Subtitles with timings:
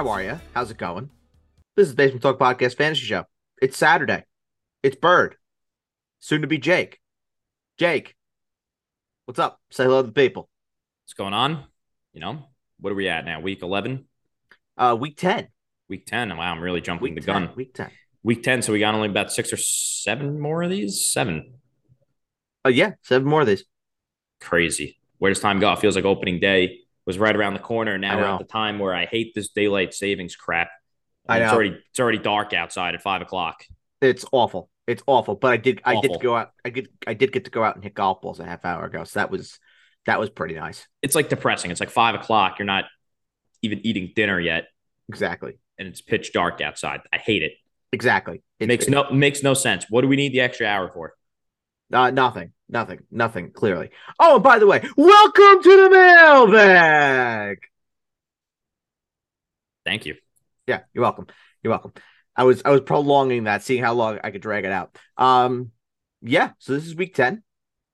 [0.00, 0.40] How are you?
[0.54, 1.10] How's it going?
[1.76, 3.26] This is Basement Talk Podcast Fantasy Show.
[3.60, 4.24] It's Saturday.
[4.82, 5.36] It's Bird.
[6.20, 7.00] Soon to be Jake.
[7.76, 8.16] Jake.
[9.26, 9.60] What's up?
[9.68, 10.48] Say hello to the people.
[11.04, 11.64] What's going on?
[12.14, 12.46] You know,
[12.80, 13.40] what are we at now?
[13.42, 14.06] Week 11?
[14.78, 15.48] Uh, week 10.
[15.90, 16.34] Week 10.
[16.34, 17.44] Wow, I'm really jumping Week the 10.
[17.44, 17.54] gun.
[17.54, 17.90] Week 10.
[18.22, 18.62] Week 10.
[18.62, 21.12] So we got only about six or seven more of these?
[21.12, 21.56] Seven.
[22.64, 22.92] Oh, yeah.
[23.02, 23.64] Seven more of these.
[24.40, 24.98] Crazy.
[25.18, 25.70] Where does time go?
[25.74, 26.79] It feels like opening day
[27.10, 27.94] was right around the corner.
[27.94, 30.70] And now we're at the time where I hate this daylight savings crap.
[31.28, 33.64] I mean, It's already it's already dark outside at five o'clock.
[34.00, 34.70] It's awful.
[34.86, 35.34] It's awful.
[35.34, 37.74] But I did I did go out I did I did get to go out
[37.74, 39.04] and hit golf balls a half hour ago.
[39.04, 39.58] So that was
[40.06, 40.86] that was pretty nice.
[41.02, 41.70] It's like depressing.
[41.70, 42.58] It's like five o'clock.
[42.58, 42.84] You're not
[43.62, 44.68] even eating dinner yet,
[45.08, 45.58] Exactly.
[45.78, 47.00] and it's pitch dark outside.
[47.12, 47.52] I hate it.
[47.92, 48.42] Exactly.
[48.58, 49.86] It It makes no makes no sense.
[49.90, 51.14] What do we need the extra hour for?
[51.92, 53.50] Uh, nothing, nothing, nothing.
[53.50, 53.90] Clearly.
[54.18, 57.58] Oh, and by the way, welcome to the mailbag.
[59.84, 60.14] Thank you.
[60.66, 61.26] Yeah, you're welcome.
[61.62, 61.92] You're welcome.
[62.36, 64.96] I was I was prolonging that, seeing how long I could drag it out.
[65.16, 65.72] Um,
[66.22, 66.50] yeah.
[66.58, 67.42] So this is week ten.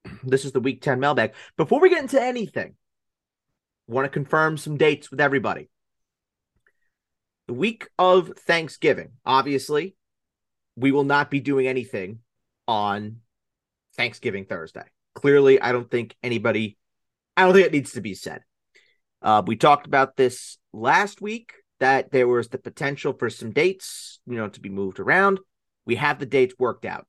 [0.23, 1.33] This is the week ten mailbag.
[1.57, 2.75] Before we get into anything,
[3.87, 5.69] want to confirm some dates with everybody.
[7.47, 9.95] The week of Thanksgiving, obviously,
[10.75, 12.19] we will not be doing anything
[12.67, 13.21] on
[13.97, 14.85] Thanksgiving Thursday.
[15.15, 16.77] Clearly, I don't think anybody,
[17.35, 18.41] I don't think it needs to be said.
[19.21, 24.19] Uh, we talked about this last week that there was the potential for some dates,
[24.27, 25.39] you know, to be moved around.
[25.85, 27.07] We have the dates worked out.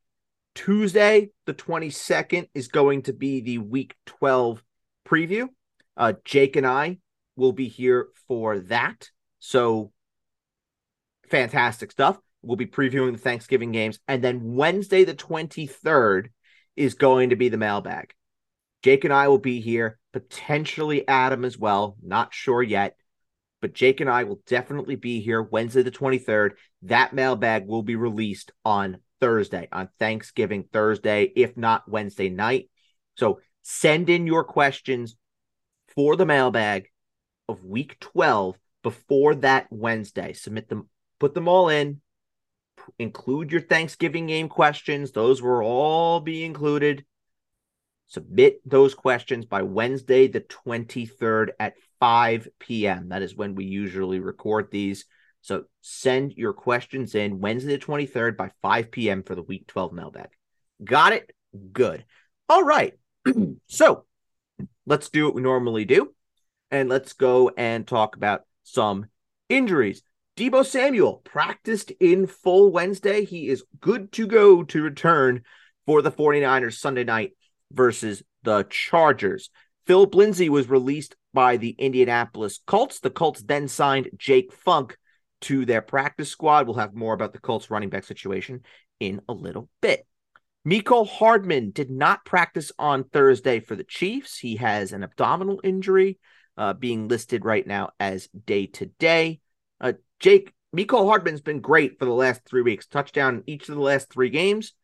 [0.54, 4.62] Tuesday, the 22nd, is going to be the week 12
[5.06, 5.48] preview.
[5.96, 6.98] Uh, Jake and I
[7.36, 9.10] will be here for that.
[9.38, 9.92] So
[11.28, 12.18] fantastic stuff.
[12.42, 13.98] We'll be previewing the Thanksgiving games.
[14.08, 16.28] And then Wednesday, the 23rd,
[16.78, 18.14] is going to be the mailbag.
[18.82, 21.96] Jake and I will be here, potentially Adam as well.
[22.02, 22.96] Not sure yet.
[23.60, 26.52] But Jake and I will definitely be here Wednesday, the 23rd.
[26.82, 32.70] That mailbag will be released on Thursday, on Thanksgiving Thursday, if not Wednesday night.
[33.16, 35.16] So send in your questions
[35.96, 36.88] for the mailbag
[37.48, 40.32] of week 12 before that Wednesday.
[40.34, 42.00] Submit them, put them all in,
[42.98, 45.12] include your Thanksgiving game questions.
[45.12, 47.04] Those will all be included.
[48.08, 53.10] Submit those questions by Wednesday, the 23rd at 5 p.m.
[53.10, 55.04] That is when we usually record these.
[55.42, 59.22] So send your questions in Wednesday, the 23rd by 5 p.m.
[59.22, 60.28] for the week 12 mailbag.
[60.82, 61.30] Got it?
[61.72, 62.04] Good.
[62.48, 62.94] All right.
[63.68, 64.04] so
[64.86, 66.14] let's do what we normally do
[66.70, 69.06] and let's go and talk about some
[69.48, 70.02] injuries.
[70.38, 73.24] Deebo Samuel practiced in full Wednesday.
[73.24, 75.42] He is good to go to return
[75.84, 77.32] for the 49ers Sunday night
[77.72, 79.50] versus the Chargers.
[79.88, 83.00] Phil Lindsay was released by the Indianapolis Colts.
[83.00, 84.96] The Colts then signed Jake Funk
[85.40, 86.68] to their practice squad.
[86.68, 88.60] We'll have more about the Colts running back situation
[89.00, 90.06] in a little bit.
[90.64, 94.38] Mecole Hardman did not practice on Thursday for the Chiefs.
[94.38, 96.20] He has an abdominal injury
[96.56, 99.40] uh, being listed right now as day to day.
[100.20, 104.10] Jake, Mecole Hardman's been great for the last three weeks, touchdown each of the last
[104.10, 104.74] three games.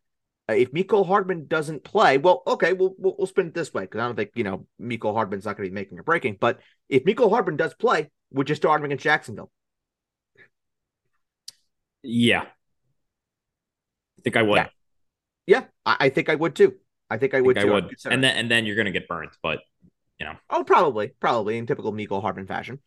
[0.49, 3.83] Uh, if Mecole Hardman doesn't play, well, okay, we'll we'll, we'll spin it this way
[3.83, 6.37] because I don't think you know Mecole Hardman's not going to be making or breaking.
[6.39, 9.51] But if Mecole Hardman does play, would you start him against Jacksonville?
[12.03, 12.43] Yeah.
[12.43, 14.57] I think I would.
[14.57, 14.69] Yeah.
[15.47, 16.75] Yeah, I, I think I would too.
[17.11, 17.97] I think I I would think I would.
[18.07, 19.61] And then and then you're gonna get burnt, but
[20.19, 20.35] you know.
[20.49, 22.81] Oh, probably, probably in typical Mecole Hardman fashion.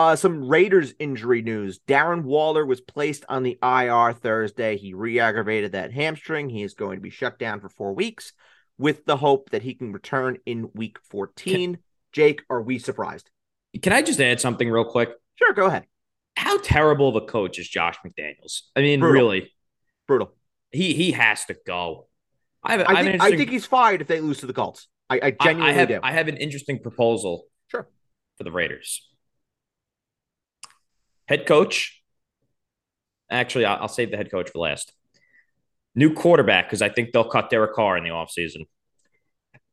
[0.00, 1.78] Uh, some Raiders injury news.
[1.86, 4.78] Darren Waller was placed on the IR Thursday.
[4.78, 6.48] He re-aggravated that hamstring.
[6.48, 8.32] He is going to be shut down for four weeks,
[8.78, 11.76] with the hope that he can return in Week 14.
[12.12, 13.28] Jake, are we surprised?
[13.82, 15.10] can I just add something real quick?
[15.36, 15.84] Sure, go ahead.
[16.34, 18.62] How terrible of a coach is Josh McDaniels?
[18.74, 19.12] I mean, Brutal.
[19.28, 19.52] really,
[20.08, 20.32] Brutal.
[20.72, 22.08] he he has to go.
[22.64, 24.88] I have, I I think, I think he's fired if they lose to the Colts.
[25.10, 26.00] I, I I- genuinely I have, do.
[26.02, 27.86] I have an interesting proposal Sure.
[28.38, 29.06] for the Raiders.
[31.30, 32.02] Head coach.
[33.30, 34.92] Actually, I'll, save the head coach for last.
[35.94, 38.66] New quarterback, because I think they'll cut Derek Carr in the offseason.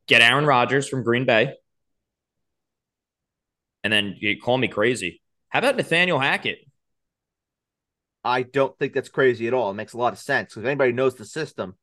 [0.07, 1.55] Get Aaron Rodgers from Green Bay.
[3.83, 5.19] And then you call me crazy.
[5.49, 6.59] How about Nathaniel Hackett?
[8.23, 9.71] I don't think that's crazy at all.
[9.71, 11.75] It makes a lot of sense because anybody knows the system.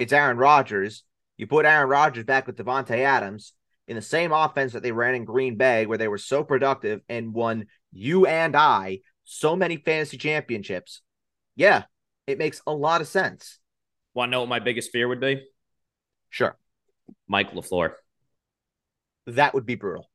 [0.00, 1.04] It's Aaron Rodgers.
[1.36, 3.52] You put Aaron Rodgers back with Davante Adams
[3.86, 7.00] in the same offense that they ran in Green Bay, where they were so productive
[7.08, 11.00] and won you and I so many fantasy championships.
[11.56, 11.84] Yeah,
[12.26, 13.58] it makes a lot of sense.
[14.14, 15.42] Want to know what my biggest fear would be?
[16.30, 16.56] Sure,
[17.28, 17.92] Mike LaFleur.
[19.26, 20.08] that would be brutal.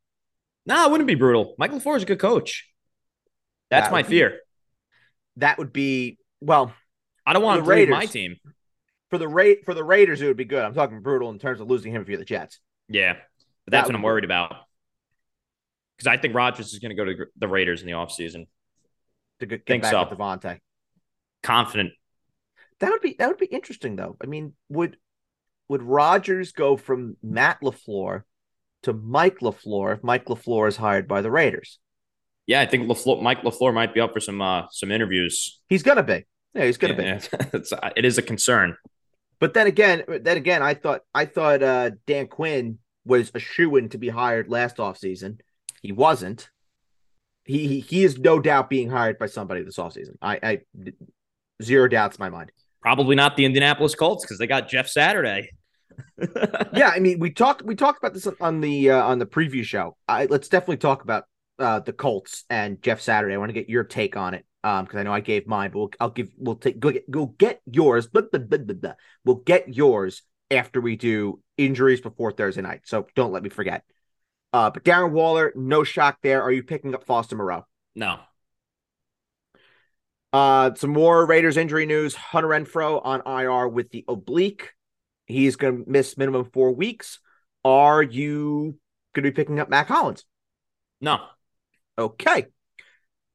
[0.65, 1.55] No, it wouldn't be brutal.
[1.57, 2.67] Mike LaFleur is a good coach.
[3.69, 4.39] That's That my would be- fear.
[5.37, 6.73] That would be well
[7.25, 8.37] I don't want to leave my team.
[9.09, 10.21] for the rate for the Raiders.
[10.21, 10.63] It would be good.
[10.63, 12.59] I'm talking brutal in terms of losing him if you're the Jets.
[12.89, 13.13] Yeah,
[13.65, 14.55] but that's would what I'm be- worried about.
[15.97, 18.47] Because I think Rodgers is going to go to the Raiders in the offseason.
[19.39, 20.07] To get, get Think back so.
[20.07, 20.59] with Davante.
[21.43, 21.91] Confident.
[22.79, 24.17] That would be that would be interesting though.
[24.21, 24.97] I mean, would
[25.67, 28.23] would Rodgers go from Matt LaFleur
[28.83, 31.79] to Mike LaFleur if Mike LaFleur is hired by the Raiders?
[32.45, 35.59] Yeah, I think LaFleur, Mike LaFleur might be up for some uh, some interviews.
[35.67, 36.25] He's gonna be.
[36.53, 37.03] Yeah, he's gonna be.
[37.53, 38.77] It's, it is a concern.
[39.39, 43.75] But then again, then again, I thought I thought uh, Dan Quinn was a shoe
[43.75, 45.39] in to be hired last offseason.
[45.81, 46.49] He wasn't.
[47.45, 50.17] He, he he is no doubt being hired by somebody this offseason.
[50.21, 50.59] I, I
[51.63, 52.51] zero doubts in my mind.
[52.81, 55.51] Probably not the Indianapolis Colts because they got Jeff Saturday.
[56.73, 59.63] Yeah, I mean we talked we talked about this on the uh, on the preview
[59.63, 59.97] show.
[60.07, 61.23] I, let's definitely talk about
[61.57, 63.33] uh, the Colts and Jeff Saturday.
[63.33, 65.71] I want to get your take on it um because I know I gave mine,
[65.71, 68.07] but we'll, I'll give we'll take go get go get yours.
[68.07, 68.93] Blah, blah, blah.
[69.25, 70.21] We'll get yours
[70.51, 72.81] after we do injuries before Thursday night.
[72.85, 73.83] So don't let me forget.
[74.57, 76.41] Uh, but Darren Waller, no shock there.
[76.41, 77.67] Are you picking up Foster Moreau?
[77.93, 78.17] No,
[80.33, 82.15] Uh, some more Raiders injury news.
[82.15, 84.71] Hunter Renfrow on IR with the oblique.
[85.27, 87.19] He's going to miss minimum four weeks.
[87.63, 88.79] Are you
[89.13, 90.25] going to be picking up Mack Hollins?
[91.01, 91.19] no.
[91.99, 92.47] Okay.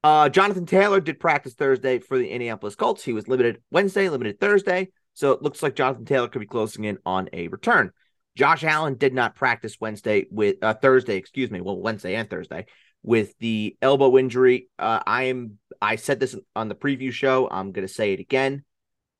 [0.03, 3.05] Uh, Jonathan Taylor did practice Thursday for the Indianapolis Colts.
[3.05, 4.89] He was limited Wednesday, limited Thursday.
[5.15, 7.93] So it looks like Jonathan Taylor could be closing in on a return.
[8.37, 12.67] Josh Allen did not practice Wednesday with uh, Thursday, excuse me, well Wednesday and Thursday
[13.03, 14.69] with the elbow injury.
[14.79, 17.49] Uh, I am I said this on the preview show.
[17.51, 18.65] I'm going to say it again.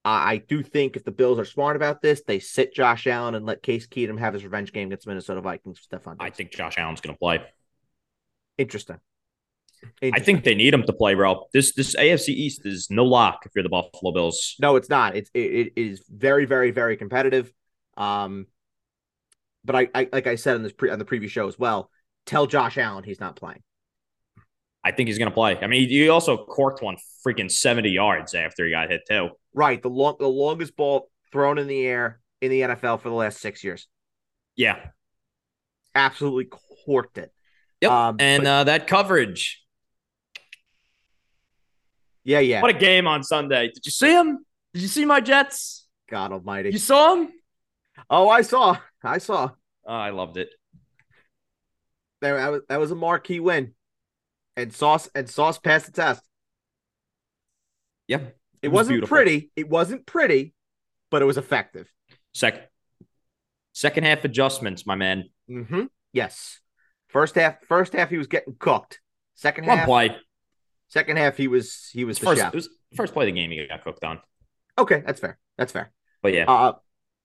[0.05, 3.35] I I do think if the Bills are smart about this, they sit Josh Allen
[3.35, 5.87] and let Case Keenum have his revenge game against Minnesota Vikings.
[5.87, 7.41] Stephon, I think Josh Allen's going to play.
[8.57, 8.99] interesting.
[10.01, 11.47] I think they need him to play, bro.
[11.53, 14.55] This this AFC East is no lock if you're the Buffalo Bills.
[14.61, 15.17] No, it's not.
[15.17, 17.53] It's it, it is very, very, very competitive.
[17.97, 18.47] Um,
[19.65, 21.91] but I, I like I said on this pre, on the previous show as well.
[22.27, 23.63] Tell Josh Allen he's not playing.
[24.85, 25.57] I think he's going to play.
[25.59, 29.31] I mean, he also corked one freaking 70 yards after he got hit, too.
[29.55, 33.15] Right, the long the longest ball thrown in the air in the NFL for the
[33.15, 33.87] last six years.
[34.57, 34.79] Yeah.
[35.95, 36.49] Absolutely
[36.85, 37.33] corked it.
[37.81, 37.91] Yep.
[37.91, 39.63] Um, and but- uh, that coverage.
[42.25, 42.63] Yeah, yeah.
[42.63, 43.69] What a game on Sunday.
[43.73, 44.45] Did you see him?
[44.75, 45.87] Did you see my Jets?
[46.09, 46.71] God Almighty.
[46.71, 47.33] You saw him?
[48.11, 48.77] Oh, I saw.
[49.03, 49.51] I saw.
[49.87, 50.51] Oh, I loved it.
[52.21, 53.75] There, that was that was a marquee win,
[54.57, 56.23] and Sauce and Sauce passed the test.
[58.09, 59.17] Yep, It, It was wasn't beautiful.
[59.17, 59.51] pretty.
[59.57, 60.55] It wasn't pretty,
[61.11, 61.91] but it was effective.
[62.33, 62.63] Second
[63.73, 65.25] second half adjustments, my man.
[65.51, 65.85] Mm-hmm.
[66.13, 66.61] Yes.
[67.09, 69.01] First half, first half he was getting cooked.
[69.35, 70.17] Second One half, play.
[70.89, 73.67] second half he was he was First, it was first play of the game he
[73.67, 74.21] got cooked on.
[74.79, 75.39] Okay, that's fair.
[75.59, 75.91] That's fair.
[76.23, 76.73] But yeah, Uh,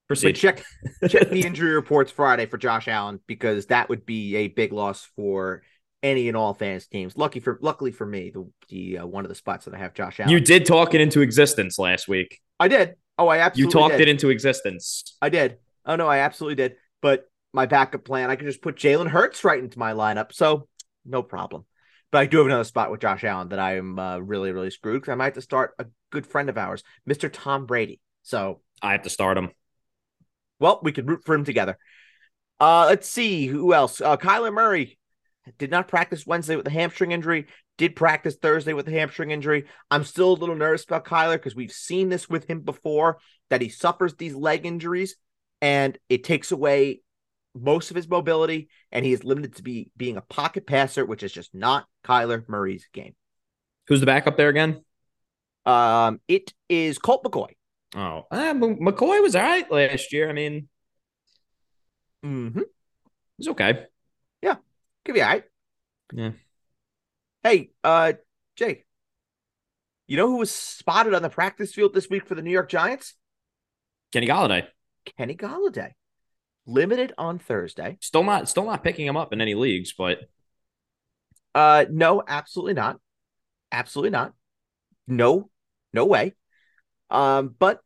[0.08, 0.64] but check
[1.10, 5.08] check the injury reports Friday for Josh Allen because that would be a big loss
[5.16, 5.64] for
[6.04, 7.18] any and all fans teams.
[7.18, 9.94] Lucky for luckily for me, the the uh, one of the spots that I have
[9.94, 10.32] Josh Allen.
[10.32, 12.40] You did talk it into existence last week.
[12.60, 12.96] I did.
[13.18, 13.68] Oh, I absolutely.
[13.68, 14.08] You talked did.
[14.08, 15.18] it into existence.
[15.22, 15.58] I did.
[15.86, 16.76] Oh no, I absolutely did.
[17.02, 20.68] But my backup plan, I could just put Jalen Hurts right into my lineup, so
[21.06, 21.66] no problem.
[22.12, 24.70] But I do have another spot with Josh Allen that I am uh, really, really
[24.70, 27.30] screwed because I might have to start a good friend of ours, Mr.
[27.32, 28.00] Tom Brady.
[28.24, 29.52] So, I have to start him.
[30.60, 31.78] Well, we could root for him together.
[32.60, 34.02] Uh, let's see who else.
[34.02, 34.98] Uh, Kyler Murray
[35.58, 37.48] did not practice Wednesday with a hamstring injury.
[37.78, 39.66] Did practice Thursday with a hamstring injury.
[39.92, 43.62] I'm still a little nervous about Kyler because we've seen this with him before that
[43.62, 45.16] he suffers these leg injuries
[45.62, 47.02] and it takes away
[47.56, 51.24] most of his mobility and he is limited to be being a pocket passer, which
[51.24, 53.16] is just not Kyler Murray's game.
[53.88, 54.84] Who's the backup there again?
[55.66, 57.50] Um, it is Colt McCoy.
[57.96, 60.30] Oh, uh, McCoy was all right last year.
[60.30, 60.68] I mean,
[62.26, 62.62] Mm-hmm.
[63.38, 63.86] he's okay.
[64.42, 65.44] Give you all right.
[66.12, 66.32] Yeah.
[67.44, 68.12] Hey, uh,
[68.58, 68.86] Jake,
[70.06, 72.68] you know who was spotted on the practice field this week for the New York
[72.68, 73.14] Giants?
[74.12, 74.68] Kenny Golladay
[75.18, 75.92] Kenny Golladay.
[76.66, 77.98] Limited on Thursday.
[78.02, 80.20] still not still not picking him up in any leagues, but
[81.56, 83.00] Uh, no, absolutely not.
[83.72, 84.34] Absolutely not.
[85.08, 85.50] No,
[85.94, 86.34] no way.
[87.10, 87.82] Um, but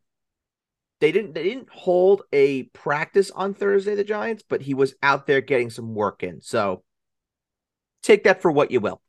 [1.02, 5.26] they didn't they didn't hold a practice on Thursday, the Giants, but he was out
[5.28, 6.42] there getting some work in.
[6.42, 6.84] So
[8.04, 9.02] take that for what you will.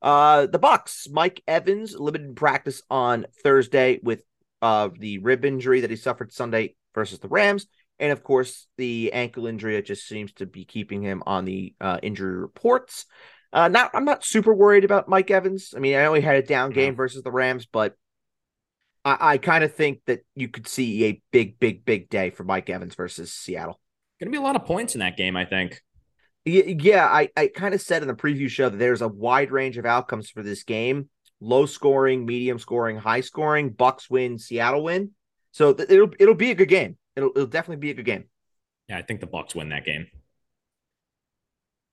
[0.00, 4.22] Uh, the Bucks, Mike Evans, limited practice on Thursday with
[4.62, 7.66] uh the rib injury that he suffered Sunday versus the Rams,
[7.98, 11.74] and of course the ankle injury that just seems to be keeping him on the
[11.80, 13.06] uh, injury reports.
[13.52, 15.74] Uh, not I'm not super worried about Mike Evans.
[15.76, 17.96] I mean, I know he had a down game versus the Rams, but
[19.04, 22.44] I, I kind of think that you could see a big, big, big day for
[22.44, 23.80] Mike Evans versus Seattle.
[24.20, 25.80] Going to be a lot of points in that game, I think.
[26.44, 29.78] Yeah, I, I kind of said in the preview show that there's a wide range
[29.78, 31.08] of outcomes for this game:
[31.40, 33.70] low scoring, medium scoring, high scoring.
[33.70, 35.10] Bucks win, Seattle win.
[35.52, 36.96] So th- it'll it'll be a good game.
[37.16, 38.24] It'll it'll definitely be a good game.
[38.88, 40.06] Yeah, I think the Bucks win that game.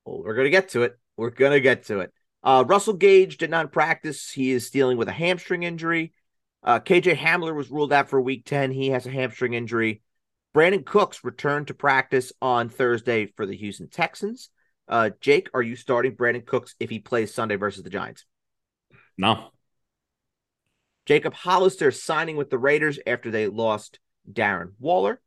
[0.06, 0.98] Well, we're gonna get to it.
[1.18, 2.14] We're gonna get to it.
[2.42, 4.32] Uh, Russell Gage did not practice.
[4.32, 6.14] He is dealing with a hamstring injury.
[6.68, 8.72] Uh, KJ Hamler was ruled out for Week Ten.
[8.72, 10.02] He has a hamstring injury.
[10.54, 14.50] Brandin Cooks returned to practice on Thursday for the Houston Texans.
[14.86, 18.26] Uh, Jake, are you starting Brandin Cooks if he plays Sunday versus the Giants?
[19.18, 19.52] No.
[21.06, 25.22] Jacob Hollister signing with the Raiders after they lost Darren Waller.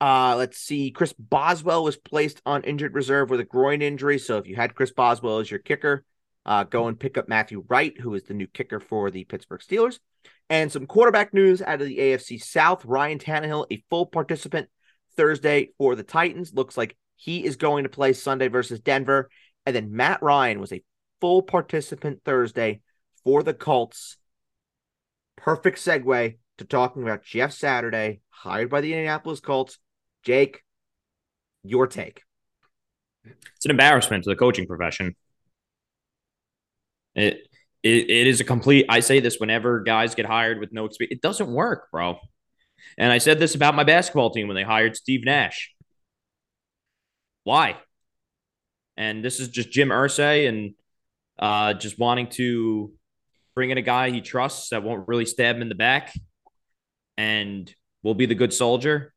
[0.00, 0.92] Uh, let's see.
[0.92, 4.18] Chris Boswell was placed on injured reserve with a groin injury.
[4.18, 6.06] So if you had Chris Boswell as your kicker,
[6.46, 9.60] uh, go and pick up Matthew Wright, who is the new kicker for the Pittsburgh
[9.60, 9.98] Steelers.
[10.48, 12.84] And some quarterback news out of the AFC South.
[12.84, 14.68] Ryan Tannehill, a full participant
[15.16, 16.54] Thursday for the Titans.
[16.54, 19.28] Looks like he is going to play Sunday versus Denver.
[19.66, 20.84] And then Matt Ryan was a
[21.20, 22.80] full participant Thursday
[23.24, 24.16] for the Colts.
[25.36, 29.78] Perfect segue to talking about Jeff Saturday, hired by the Indianapolis Colts.
[30.22, 30.62] Jake,
[31.64, 32.22] your take.
[33.24, 35.16] It's an embarrassment to the coaching profession.
[37.16, 37.48] It,
[37.82, 38.86] it it is a complete.
[38.88, 41.16] I say this whenever guys get hired with no experience.
[41.16, 42.18] It doesn't work, bro.
[42.98, 45.74] And I said this about my basketball team when they hired Steve Nash.
[47.44, 47.76] Why?
[48.96, 50.74] And this is just Jim Irsay and
[51.38, 52.92] uh, just wanting to
[53.54, 56.14] bring in a guy he trusts that won't really stab him in the back
[57.16, 59.12] and will be the good soldier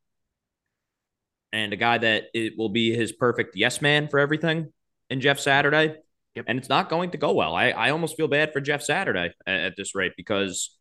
[1.52, 4.72] and a guy that it will be his perfect yes man for everything
[5.08, 5.96] in Jeff Saturday.
[6.36, 6.44] Yep.
[6.48, 7.54] And it's not going to go well.
[7.54, 10.76] I, I almost feel bad for Jeff Saturday at, at this rate because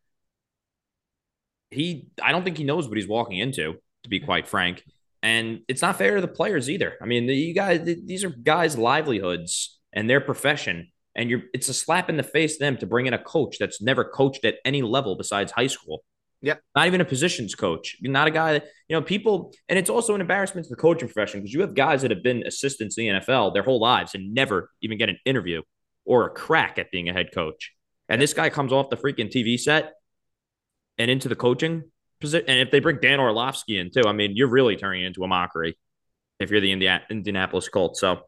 [1.72, 4.84] he I don't think he knows what he's walking into, to be quite frank.
[5.22, 6.94] And it's not fair to the players either.
[7.02, 10.92] I mean, you guys these are guys' livelihoods and their profession.
[11.16, 13.58] And you're it's a slap in the face to them to bring in a coach
[13.60, 16.04] that's never coached at any level besides high school.
[16.42, 16.62] Yep.
[16.76, 17.98] Not even a positions coach.
[18.00, 20.82] You're not a guy that, you know, people, and it's also an embarrassment to the
[20.82, 23.80] coaching profession because you have guys that have been assistants in the NFL their whole
[23.80, 25.62] lives and never even get an interview
[26.06, 27.74] or a crack at being a head coach.
[28.08, 29.94] And this guy comes off the freaking TV set
[30.98, 31.84] and into the coaching
[32.22, 32.50] position.
[32.50, 35.28] And if they bring Dan Orlovsky in too, I mean, you're really turning into a
[35.28, 35.78] mockery
[36.40, 38.00] if you're the Indiana, Indianapolis Colts.
[38.00, 38.22] So,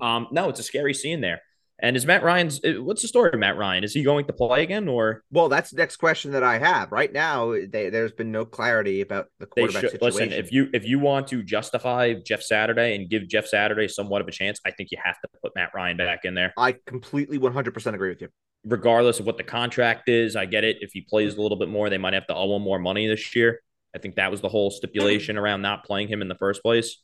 [0.00, 1.42] um, no, it's a scary scene there.
[1.82, 2.60] And is Matt Ryan's?
[2.64, 3.84] Uh, what's the story of Matt Ryan?
[3.84, 6.92] Is he going to play again, or Well, that's the next question that I have.
[6.92, 10.28] Right now, they, there's been no clarity about the quarterback should situation.
[10.28, 10.44] listen?
[10.44, 14.28] If you if you want to justify Jeff Saturday and give Jeff Saturday somewhat of
[14.28, 17.38] a chance, I think you have to put Matt Ryan back in there, I completely
[17.38, 18.28] 100% agree with you.
[18.64, 20.36] regardless of what the contract is.
[20.36, 20.78] I get it.
[20.80, 23.06] If he plays a little bit more, they might have to owe him more money
[23.06, 23.60] this year.
[23.94, 26.98] I think that was the whole stipulation around not playing him in the first place.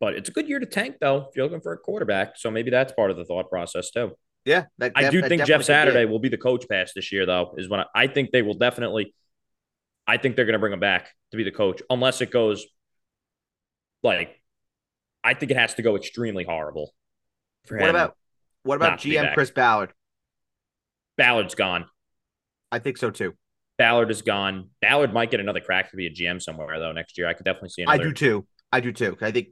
[0.00, 2.38] But it's a good year to tank, though, if you're looking for a quarterback.
[2.38, 4.12] So maybe that's part of the thought process, too.
[4.46, 7.26] Yeah, that, I do that think Jeff Saturday will be the coach pass this year,
[7.26, 9.14] though, is when I, I think they will definitely.
[10.06, 12.66] I think they're going to bring him back to be the coach, unless it goes
[14.02, 14.36] like.
[15.22, 16.94] I think it has to go extremely horrible.
[17.68, 18.16] What about
[18.62, 19.34] what about not to be GM.
[19.34, 19.92] Chris Ballard?
[21.18, 21.84] Ballard's gone?
[22.72, 23.34] I think so too.
[23.76, 24.70] Ballard is gone.
[24.80, 27.26] Ballard might get another crack to be a GM somewhere though next year.
[27.26, 27.88] I could definitely see him.
[27.88, 28.46] I do too.
[28.72, 29.16] I do too.
[29.20, 29.48] I think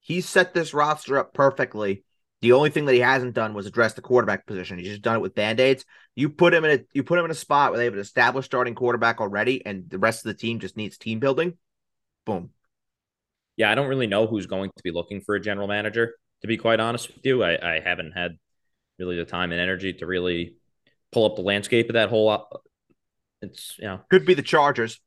[0.00, 2.04] he set this roster up perfectly.
[2.40, 4.78] The only thing that he hasn't done was address the quarterback position.
[4.78, 5.84] He's just done it with band-aids.
[6.14, 8.00] You put him in a you put him in a spot where they have an
[8.00, 11.58] established starting quarterback already, and the rest of the team just needs team building.
[12.24, 12.50] Boom.
[13.56, 16.14] Yeah, I don't really know who's going to be looking for a general manager.
[16.42, 18.38] To be quite honest with you, I, I haven't had
[19.00, 20.54] really the time and energy to really
[21.10, 22.28] pull up the landscape of that whole.
[22.28, 22.64] op-
[23.42, 25.00] It's you know Could be the Chargers.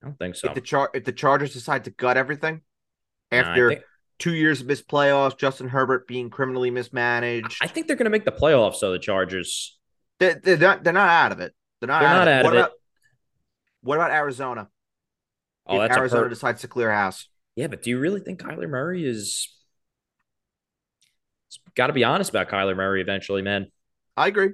[0.00, 0.48] I don't think so.
[0.48, 2.62] If the char if the Chargers decide to gut everything
[3.32, 3.82] after think-
[4.18, 7.58] two years of missed playoffs, Justin Herbert being criminally mismanaged.
[7.60, 8.76] I think they're going to make the playoffs.
[8.76, 9.78] So the Chargers,
[10.18, 10.84] They, they're not.
[10.84, 11.52] They're not out of it.
[11.80, 12.00] They're not.
[12.00, 12.32] They're out not of it.
[12.38, 12.60] out what of it.
[12.60, 12.72] about,
[13.82, 14.68] What about Arizona?
[15.66, 17.28] oh, if that's Arizona decides to clear house.
[17.56, 17.66] yeah.
[17.66, 19.48] But do you really think Kyler Murray is?
[21.74, 23.70] Got to be honest about Kyler Murray eventually, man.
[24.16, 24.50] I agree.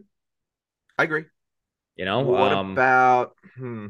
[0.97, 1.25] I agree.
[1.97, 3.33] You know, what um, about?
[3.57, 3.89] Hmm.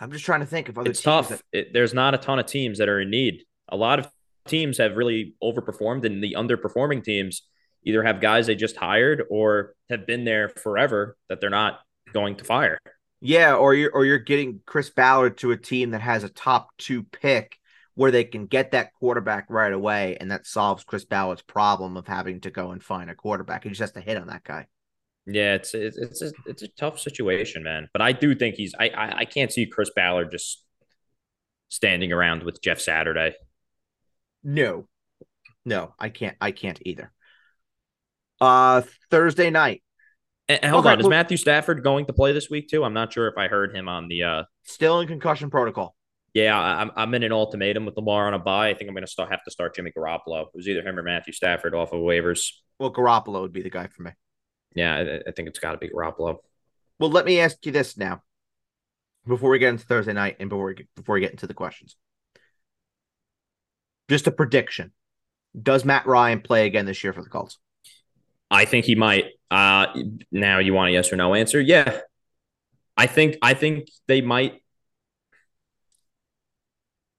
[0.00, 0.90] I'm just trying to think of other.
[0.90, 1.28] it's teams tough.
[1.28, 3.44] that- It, there's not a ton of teams that are in need.
[3.68, 4.08] A lot of
[4.46, 7.42] teams have really overperformed, and the underperforming teams
[7.84, 11.80] either have guys they just hired or have been there forever that they're not
[12.12, 12.78] going to fire.
[13.20, 16.70] yeah, or you're or you're getting Chris Ballard to a team that has a top
[16.78, 17.56] two pick
[17.94, 22.06] where they can get that quarterback right away, and that solves Chris Ballard's problem of
[22.06, 23.64] having to go and find a quarterback.
[23.64, 24.66] He just has to hit on that guy.
[25.32, 27.88] Yeah, it's it's it's a, it's a tough situation, man.
[27.92, 30.64] But I do think he's I, I I can't see Chris Ballard just
[31.68, 33.34] standing around with Jeff Saturday.
[34.42, 34.88] No,
[35.64, 36.36] no, I can't.
[36.40, 37.12] I can't either.
[38.40, 39.82] Uh, Thursday night.
[40.48, 42.82] And, hold okay, on, is well, Matthew Stafford going to play this week too?
[42.82, 44.22] I'm not sure if I heard him on the.
[44.24, 45.94] uh Still in concussion protocol.
[46.34, 48.70] Yeah, I'm I'm in an ultimatum with Lamar on a buy.
[48.70, 50.42] I think I'm going to start have to start Jimmy Garoppolo.
[50.42, 52.52] It was either him or Matthew Stafford off of waivers.
[52.78, 54.12] Well, Garoppolo would be the guy for me.
[54.74, 56.38] Yeah, I, I think it's got to be Garoppolo.
[56.98, 58.22] Well, let me ask you this now,
[59.26, 61.54] before we get into Thursday night and before we get, before we get into the
[61.54, 61.96] questions.
[64.08, 64.92] Just a prediction:
[65.60, 67.58] Does Matt Ryan play again this year for the Colts?
[68.50, 69.26] I think he might.
[69.50, 69.86] Uh,
[70.30, 71.60] now you want a yes or no answer?
[71.60, 72.00] Yeah,
[72.96, 74.62] I think I think they might.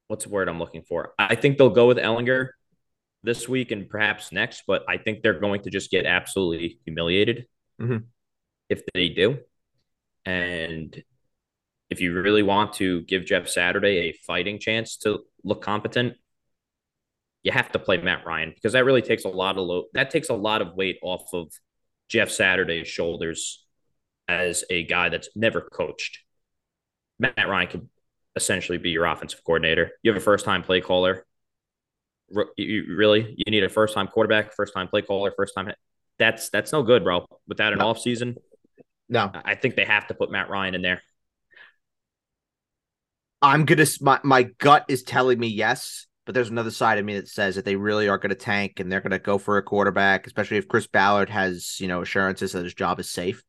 [0.07, 1.13] What's the word I'm looking for?
[1.17, 2.49] I think they'll go with Ehlinger
[3.23, 7.45] this week and perhaps next, but I think they're going to just get absolutely humiliated
[7.79, 7.97] mm-hmm.
[8.69, 9.37] if they do.
[10.25, 11.03] And
[11.89, 16.15] if you really want to give Jeff Saturday a fighting chance to look competent,
[17.43, 19.85] you have to play Matt Ryan because that really takes a lot of load.
[19.93, 21.51] That takes a lot of weight off of
[22.07, 23.65] Jeff Saturday's shoulders
[24.27, 26.19] as a guy that's never coached.
[27.19, 27.89] Matt Ryan could
[28.35, 29.91] essentially be your offensive coordinator.
[30.03, 31.25] You have a first time play caller
[32.57, 35.71] you really you need a first time quarterback, first time play caller, first time.
[36.19, 37.25] That's that's no good, bro.
[37.47, 37.87] Without an no.
[37.87, 38.35] off season,
[39.09, 39.31] no.
[39.33, 41.01] I think they have to put Matt Ryan in there.
[43.41, 47.15] I'm gonna my my gut is telling me yes, but there's another side of me
[47.15, 50.27] that says that they really are gonna tank and they're gonna go for a quarterback,
[50.27, 53.43] especially if Chris Ballard has you know assurances that his job is safe.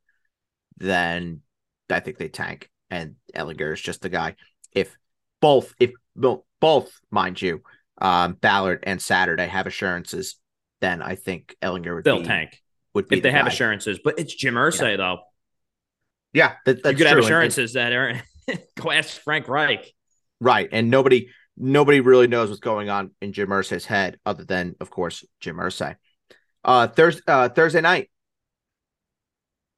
[0.78, 1.42] Then
[1.90, 4.36] I think they tank, and Ehlinger is just the guy.
[4.72, 4.96] If
[5.40, 7.62] both, if both, mind you,
[8.02, 10.34] um, Ballard and Saturday have assurances,
[10.80, 12.60] then I think Ehlinger would they'll be, tank.
[12.94, 14.96] Would be if they have assurances, but it's Jim Irsay yeah.
[14.96, 15.20] though.
[16.34, 17.06] Yeah, that, you could true.
[17.06, 18.22] have assurances and, that are
[18.76, 19.94] go ask Frank Reich.
[20.40, 24.74] Right, and nobody nobody really knows what's going on in Jim Irsay's head, other than
[24.80, 25.94] of course Jim Irsay.
[26.64, 28.10] Uh, Thursday uh, Thursday night,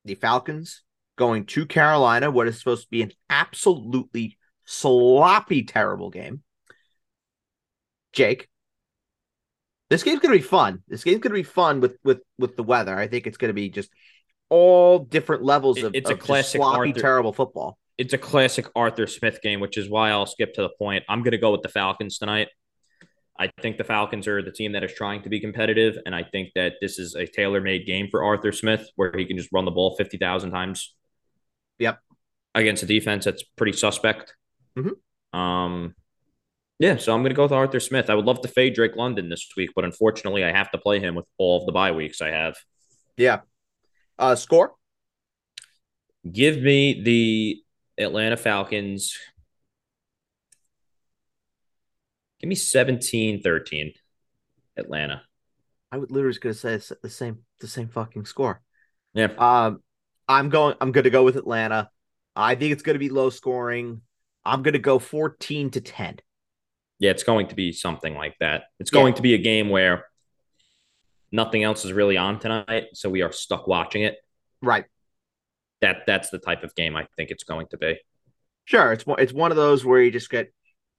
[0.07, 0.83] the Falcons
[1.17, 2.31] going to Carolina.
[2.31, 6.43] What is supposed to be an absolutely sloppy, terrible game.
[8.15, 8.49] Jake.
[9.91, 10.83] This game's gonna be fun.
[10.89, 12.97] This game's gonna be fun with with with the weather.
[12.99, 13.91] I think it's gonna be just
[14.49, 17.79] all different levels of it's of a classic sloppy, Arthur, terrible football.
[17.99, 21.05] It's a classic Arthur Smith game, which is why I'll skip to the point.
[21.09, 22.49] I'm gonna go with the Falcons tonight.
[23.39, 26.23] I think the Falcons are the team that is trying to be competitive, and I
[26.23, 29.65] think that this is a tailor-made game for Arthur Smith, where he can just run
[29.65, 30.95] the ball fifty thousand times.
[31.79, 31.99] Yep.
[32.55, 34.35] Against a defense that's pretty suspect.
[34.79, 35.39] Mm-hmm.
[35.39, 35.95] Um,
[36.85, 38.11] yeah, so I'm going to go with Arthur Smith.
[38.11, 41.01] I would love to fade Drake London this week, but unfortunately, I have to play
[41.01, 42.57] him with all of the bye weeks I have.
[43.17, 43.41] Yeah.
[44.19, 44.75] Uh, score?
[46.31, 47.63] Give me the
[47.97, 49.17] Atlanta Falcons.
[52.41, 53.93] Give me 17 13,
[54.77, 55.23] Atlanta.
[55.91, 58.61] I would literally going to say the same the same fucking score.
[59.15, 59.29] Yeah.
[59.39, 59.83] Um,
[60.29, 60.75] I'm going.
[60.83, 61.89] I'm going to go with Atlanta.
[62.37, 64.03] I think it's going to be low scoring.
[64.45, 66.19] I'm going to go 14 to 10
[67.05, 68.65] yeah, it's going to be something like that.
[68.81, 69.17] It's going yeah.
[69.17, 70.07] to be a game where
[71.31, 74.17] nothing else is really on tonight, so we are stuck watching it.
[74.63, 74.87] Right.
[75.83, 78.01] That that's the type of game I think it's going to be.
[78.65, 80.51] Sure, it's it's one of those where you just get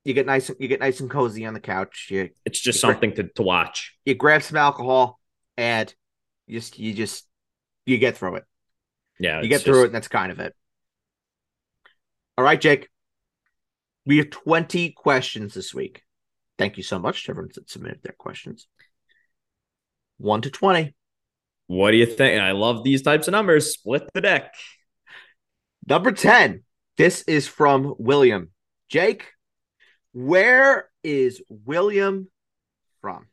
[0.04, 2.10] you get nice you get nice and cozy on the couch.
[2.12, 3.98] You, it's just you something to, to watch.
[4.06, 5.20] You grab some alcohol
[5.58, 5.92] and
[6.46, 7.26] you just you just
[7.88, 8.44] you get through it.
[9.20, 9.82] Yeah, you get through just...
[9.82, 10.54] it, and that's kind of it.
[12.38, 12.90] All right, Jake.
[14.06, 16.04] We have 20 questions this week.
[16.58, 18.68] Thank you so much to everyone that submitted their questions.
[20.18, 20.96] 1 to 20.
[21.68, 22.42] What do you think?
[22.42, 23.74] I love these types of numbers.
[23.74, 24.54] Split the deck.
[25.88, 26.64] Number 10.
[26.98, 28.52] This is from William.
[28.90, 29.26] Jake,
[30.14, 32.30] where is William
[33.02, 33.28] from?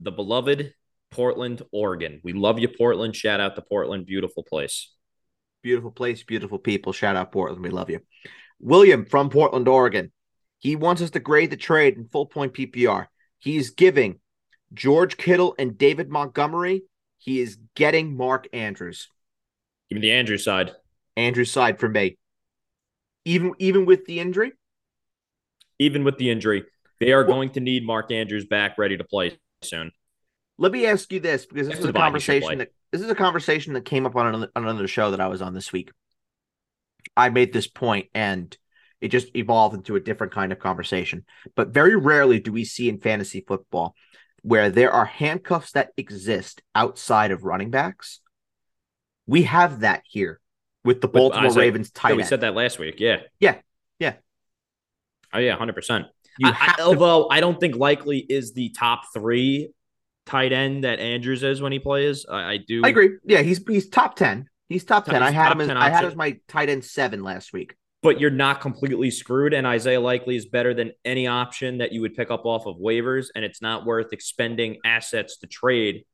[0.00, 0.72] The beloved
[1.10, 2.20] Portland, Oregon.
[2.24, 3.14] We love you, Portland.
[3.14, 4.06] Shout out to Portland.
[4.06, 4.92] Beautiful place.
[5.62, 6.92] Beautiful place, beautiful people.
[6.92, 7.62] Shout out Portland.
[7.62, 8.00] We love you.
[8.60, 10.12] William from Portland, Oregon.
[10.58, 13.06] He wants us to grade the trade in full point PPR.
[13.38, 14.18] He's giving
[14.74, 16.82] George Kittle and David Montgomery.
[17.18, 19.08] He is getting Mark Andrews.
[19.88, 20.72] Give me the Andrews side.
[21.16, 22.18] Andrews side for me.
[23.24, 24.52] Even even with the injury?
[25.78, 26.64] Even with the injury,
[26.98, 29.92] they are well, going to need Mark Andrews back ready to play soon.
[30.58, 33.74] Let me ask you this because this is a conversation that this is a conversation
[33.74, 35.90] that came up on another, on another show that I was on this week.
[37.18, 38.56] I made this point, and
[39.00, 41.24] It just evolved into a different kind of conversation.
[41.54, 43.94] But very rarely do we see in fantasy football
[44.42, 48.18] where there are handcuffs that exist outside of running backs.
[49.26, 50.40] We have that here
[50.84, 52.28] with the Baltimore Isaiah- Ravens tight Yeah, we end.
[52.28, 52.96] said that last week.
[52.98, 53.18] Yeah.
[53.38, 53.60] Yeah.
[54.00, 54.14] Yeah.
[55.32, 56.06] Oh yeah, hundred percent.
[56.42, 59.70] I- to- although I don't think likely is the top three
[60.26, 62.26] tight end that Andrews is when he plays.
[62.28, 62.82] I, I do.
[62.84, 63.10] I agree.
[63.24, 64.48] Yeah, he's he's top ten.
[64.68, 65.22] He's top ten.
[65.22, 67.74] I had him as I had as my tight end seven last week.
[68.02, 69.52] but you're not completely screwed.
[69.54, 72.76] And Isaiah Likely is better than any option that you would pick up off of
[72.76, 76.04] waivers, and it's not worth expending assets to trade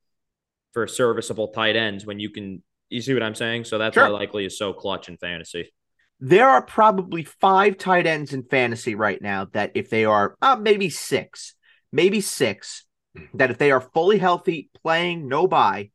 [0.73, 2.63] for serviceable tight ends when you can.
[2.91, 3.65] You see what I'm saying?
[3.65, 4.05] So that's Sure.
[4.05, 5.73] why Likely is so clutch in fantasy.
[6.21, 10.57] There are probably five tight ends in fantasy right now that if they are uh,
[10.57, 11.55] maybe six,
[11.93, 12.87] maybe six,
[13.35, 15.91] that if they are fully healthy, playing no buy,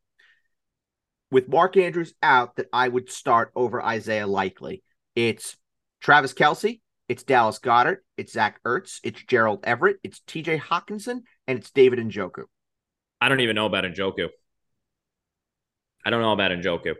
[1.32, 4.84] with Mark Andrews out, that I would start over Isaiah Likely.
[5.16, 5.58] It's
[6.02, 11.60] Travis Kelce, it's Dallas Goedert, it's Zach Ertz, it's Gerald Everett, it's TJ Hockenson, and
[11.60, 12.44] it's David Njoku.
[13.22, 14.30] I don't even know about Njoku.
[16.06, 16.96] I don't know about Njoku.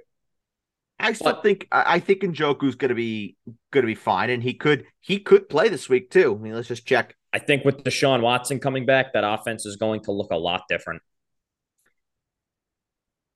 [1.00, 3.38] I still But- think I think Njoku's gonna be
[3.72, 6.36] gonna be fine, and he could he could play this week too.
[6.36, 7.16] I mean, let's just check.
[7.32, 10.64] I think with Deshaun Watson coming back, that offense is going to look a lot
[10.68, 11.02] different.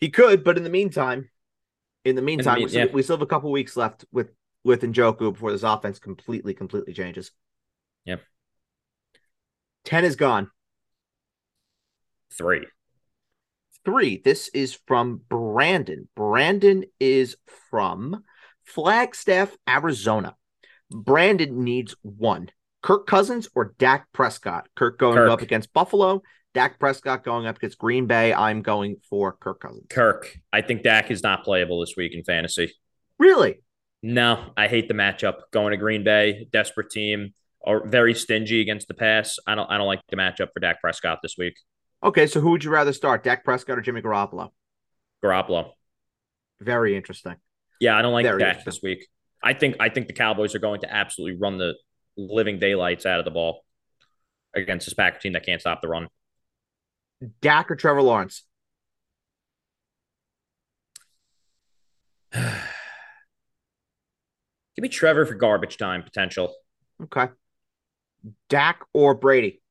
[0.03, 1.29] He could, but in the meantime,
[2.03, 2.91] in the meantime, mean- we, still, yeah.
[2.91, 4.31] we still have a couple weeks left with
[4.65, 7.31] with Njoku before this offense completely completely changes.
[8.03, 8.19] Yep.
[9.85, 10.51] Ten is gone.
[12.33, 12.67] Three.
[13.85, 14.21] Three.
[14.21, 16.09] This is from Brandon.
[16.17, 17.37] Brandon is
[17.69, 18.25] from
[18.65, 20.35] Flagstaff, Arizona.
[20.91, 22.49] Brandon needs one.
[22.81, 24.67] Kirk Cousins or Dak Prescott?
[24.75, 25.29] Kirk going Kirk.
[25.29, 26.23] up against Buffalo.
[26.53, 28.33] Dak Prescott going up against Green Bay.
[28.33, 29.87] I'm going for Kirk Cousins.
[29.89, 30.37] Kirk.
[30.51, 32.71] I think Dak is not playable this week in fantasy.
[33.17, 33.61] Really?
[34.03, 35.41] No, I hate the matchup.
[35.51, 39.39] Going to Green Bay, desperate team, or very stingy against the pass.
[39.47, 39.69] I don't.
[39.71, 41.55] I don't like the matchup for Dak Prescott this week.
[42.03, 44.49] Okay, so who would you rather start, Dak Prescott or Jimmy Garoppolo?
[45.23, 45.71] Garoppolo.
[46.59, 47.35] Very interesting.
[47.79, 49.07] Yeah, I don't like Very Dak this week.
[49.41, 49.77] I think.
[49.79, 51.75] I think the Cowboys are going to absolutely run the
[52.17, 53.63] living daylights out of the ball
[54.53, 56.09] against this Packer team that can't stop the run.
[57.41, 58.43] Dak or Trevor Lawrence?
[62.33, 62.41] Give
[64.81, 66.53] me Trevor for garbage time potential.
[67.03, 67.27] Okay.
[68.49, 69.61] Dak or Brady?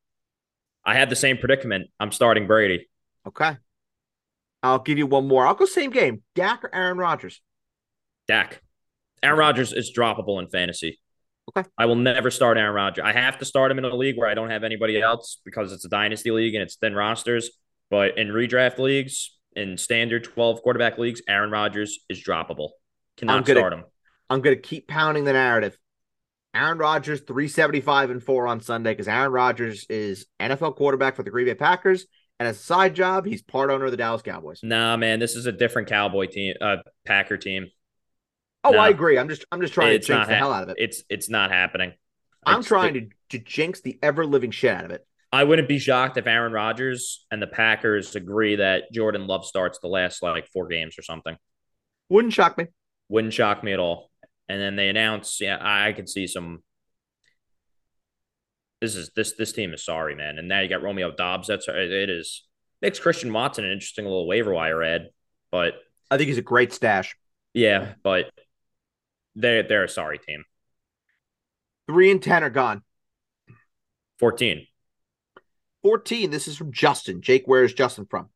[0.85, 1.89] I had the same predicament.
[1.99, 2.89] I'm starting Brady.
[3.27, 3.57] Okay.
[4.63, 5.47] I'll give you one more.
[5.47, 6.23] I'll go same game.
[6.35, 7.41] Dak or Aaron Rodgers?
[8.29, 8.63] Dak.
[9.23, 11.01] Aaron Rodgers is droppable in fantasy.
[11.49, 11.69] Okay.
[11.77, 13.05] I will never start Aaron Rodgers.
[13.05, 15.73] I have to start him in a league where I don't have anybody else because
[15.73, 17.51] it's a dynasty league and it's thin rosters.
[17.91, 22.71] But in redraft leagues, in standard 12 quarterback leagues, Aaron Rodgers is droppable.
[22.71, 23.85] I'm Cannot gonna- start him.
[24.31, 25.77] I'm going to keep pounding the narrative.
[26.55, 31.31] Aaron Rodgers 375 and 4 on Sunday because Aaron Rodgers is NFL quarterback for the
[31.31, 32.07] Green Bay Packers
[32.43, 34.61] and as a side job, he's part owner of the Dallas Cowboys.
[34.65, 37.69] Nah, man, this is a different Cowboy team, uh, Packer team.
[38.65, 38.79] Oh, No.
[38.79, 39.19] I agree.
[39.19, 40.77] I'm just I'm just trying to jinx the ha- hell out of it.
[40.79, 41.93] It's it's not happening.
[42.45, 45.07] I'm It's- trying to, to jinx the ever living shit out of it.
[45.35, 49.79] I wouldn't be shocked if Aaron Rodgers and the Packers agree that Jordan Love starts
[49.79, 51.37] the last like four games or something.
[52.11, 52.67] Wouldn't shock me.
[53.09, 54.11] Wouldn't shock me at all.
[54.49, 56.63] And then they announce, yeah, I, I could see some.
[58.81, 60.39] This is this this team is sorry, man.
[60.39, 61.49] And now you got Romeo Doubs.
[61.49, 62.45] That's it is
[62.81, 65.09] makes Christian Watson an interesting little waiver wire ad,
[65.53, 65.75] but
[66.11, 67.17] I think he's a great stash.
[67.55, 68.31] yeah, but
[69.35, 70.45] they they're a sorry team.
[71.89, 72.83] Three and ten are gone.
[74.19, 74.67] Fourteen.
[75.83, 76.31] 14.
[76.31, 77.23] This is from Justin.
[77.23, 78.29] Jake, where is Justin from?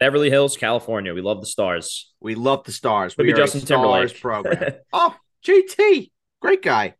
[0.00, 1.14] Beverly Hills, California.
[1.14, 2.12] We love the stars.
[2.20, 3.14] We love the stars.
[3.14, 4.20] Could we be Justin Timberlake.
[4.20, 4.72] program.
[4.92, 5.14] oh,
[5.46, 6.10] JT,
[6.42, 6.94] great guy.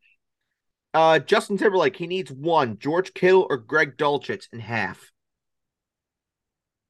[0.95, 1.97] Uh, Justin Timberlake.
[1.97, 2.79] He needs one.
[2.79, 5.11] George Kittle or Greg Dulcich in half.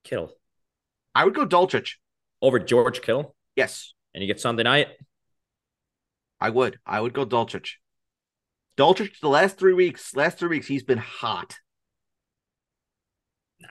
[0.04, 0.30] Kittle
[1.14, 1.92] I would go Dulcich.
[2.42, 4.88] over George Kittle, Yes, and you get Sunday night.
[6.44, 6.78] I would.
[6.84, 7.76] I would go Dulcich.
[8.76, 9.18] Dulcich.
[9.20, 10.14] The last three weeks.
[10.14, 11.56] Last three weeks, he's been hot.
[13.58, 13.68] Nah.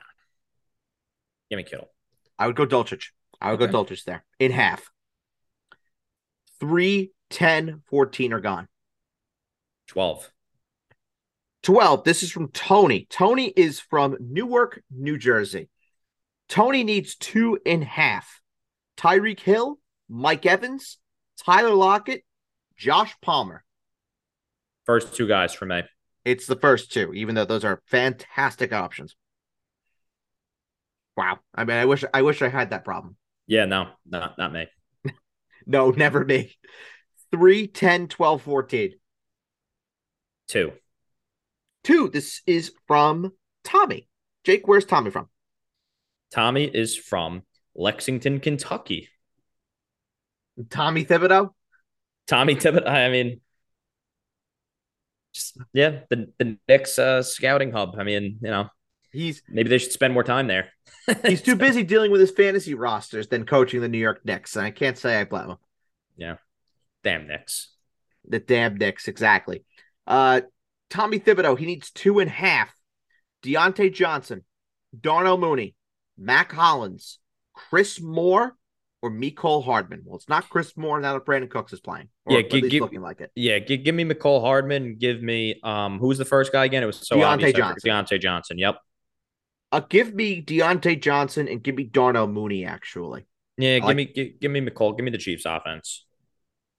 [1.48, 1.92] Give me Kittle.
[2.36, 3.10] I would go Dulcich.
[3.40, 3.70] I would Okay.
[3.70, 4.90] go Dulcich there in half.
[6.58, 8.66] Three, 10, 14 are gone.
[9.86, 10.32] Twelve.
[11.62, 12.02] 12.
[12.02, 13.06] This is from Tony.
[13.08, 15.70] Tony is from Newark, New Jersey.
[16.48, 18.40] Tony needs two in half.
[18.96, 20.98] Tyreek Hill, Mike Evans,
[21.38, 22.24] Tyler Lockett,
[22.76, 23.64] Josh Palmer.
[24.84, 25.82] First two guys for me.
[26.24, 29.14] It's the first two, even though those are fantastic options.
[31.16, 31.38] Wow.
[31.54, 33.16] I mean, I wish I wish I had that problem.
[33.46, 34.66] Yeah, no, not not me.
[35.66, 36.54] No, never me.
[37.32, 38.94] 3, 10, 12, 14.
[40.46, 40.72] Two.
[41.82, 42.10] Two.
[42.10, 43.32] This is from
[43.62, 44.06] Tommy.
[44.44, 45.30] Jake, where's Tommy from?
[46.30, 49.08] Tommy is from Lexington, Kentucky.
[50.68, 51.50] Tommy Thibodeau?
[52.26, 52.88] Tommy Thibodeau.
[52.88, 53.40] I mean,
[55.32, 57.96] just, yeah, the the Knicks uh, scouting hub.
[57.98, 58.68] I mean, you know,
[59.12, 60.68] he's maybe they should spend more time there.
[61.26, 64.64] he's too busy dealing with his fantasy rosters than coaching the New York Knicks, and
[64.64, 65.56] I can't say I blame him.
[66.16, 66.36] Yeah,
[67.02, 67.70] damn Knicks.
[68.26, 69.64] The damn Knicks, exactly.
[70.06, 70.42] Uh,
[70.88, 72.72] Tommy Thibodeau, he needs two and a half.
[73.42, 74.44] Diontae Johnson,
[74.98, 75.74] Darnell Mooney,
[76.16, 77.18] Mack Hollins,
[77.52, 78.56] Chris Moore,
[79.04, 80.00] or Mecole Hardman.
[80.02, 82.08] Well, it's not Chris Moore now that Brandin Cooks is playing.
[82.26, 83.30] yeah, give, give, looking like it.
[83.34, 84.96] Yeah, give, give me Mecole Hardman.
[84.96, 86.82] Give me um, who was the first guy again?
[86.82, 87.52] It was so Diontae obvious.
[87.52, 87.90] Johnson.
[87.90, 88.58] Diontae Johnson.
[88.58, 88.78] Yep.
[89.72, 92.64] Uh, give me Diontae Johnson and give me Darnell Mooney.
[92.64, 93.26] Actually,
[93.58, 94.96] yeah, give like, me give, give me Mecole.
[94.96, 96.06] Give me the Chiefs offense.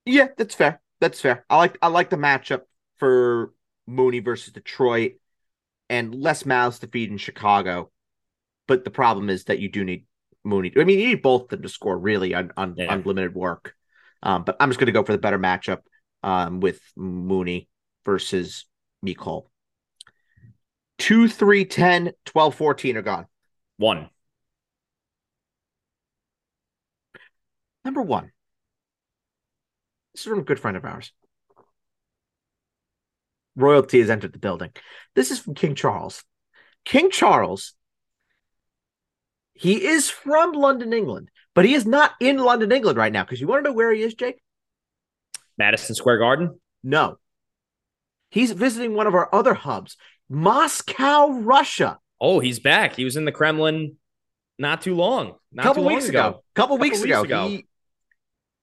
[0.07, 0.81] Yeah, that's fair.
[0.99, 1.45] That's fair.
[1.47, 2.61] I like I like the matchup
[2.97, 3.53] for
[3.85, 5.19] Mooney versus Detroit,
[5.91, 7.91] and less mouths to feed in Chicago.
[8.67, 10.05] But the problem is that you do need
[10.45, 10.71] Mooney.
[10.77, 12.93] I mean, you need both of them to score really on, on yeah.
[12.93, 13.73] unlimited work.
[14.23, 15.79] Um, but I'm just going to go for the better matchup
[16.23, 17.67] um, with Mooney
[18.05, 18.65] versus
[19.05, 19.45] Mecole.
[20.99, 23.25] 2, 3, 10, 12, 14 are gone.
[23.77, 24.09] One.
[27.83, 28.31] Number one.
[30.13, 31.11] This is from a good friend of ours.
[33.55, 34.71] Royalty has entered the building.
[35.13, 36.23] This is from King Charles.
[36.83, 37.73] King Charles
[39.55, 43.23] he is from London, England, but he is not in London, England right now.
[43.23, 44.41] Because you want to know where he is, Jake?
[45.57, 46.59] Madison Square Garden?
[46.83, 47.17] No.
[48.29, 49.95] He's visiting one of our other hubs,
[50.29, 51.99] Moscow, Russia.
[52.19, 52.95] Oh, he's back.
[52.95, 53.95] He was in the Kremlin
[54.59, 55.35] not too long.
[55.51, 56.19] Not couple too weeks ago.
[56.19, 56.43] ago.
[56.53, 57.21] Couple, couple weeks, weeks ago.
[57.23, 57.47] ago.
[57.47, 57.65] He,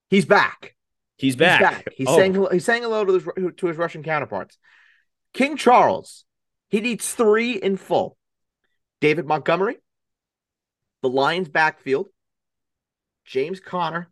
[0.09, 0.75] he's back.
[1.17, 1.59] He's back.
[1.59, 1.87] He's, back.
[1.95, 2.17] he's oh.
[2.17, 4.57] saying he's saying hello to his to his Russian counterparts.
[5.33, 6.25] King Charles,
[6.69, 8.17] he needs three in full.
[9.01, 9.77] David Montgomery,
[11.03, 12.07] the Lions backfield,
[13.25, 14.09] James Conner,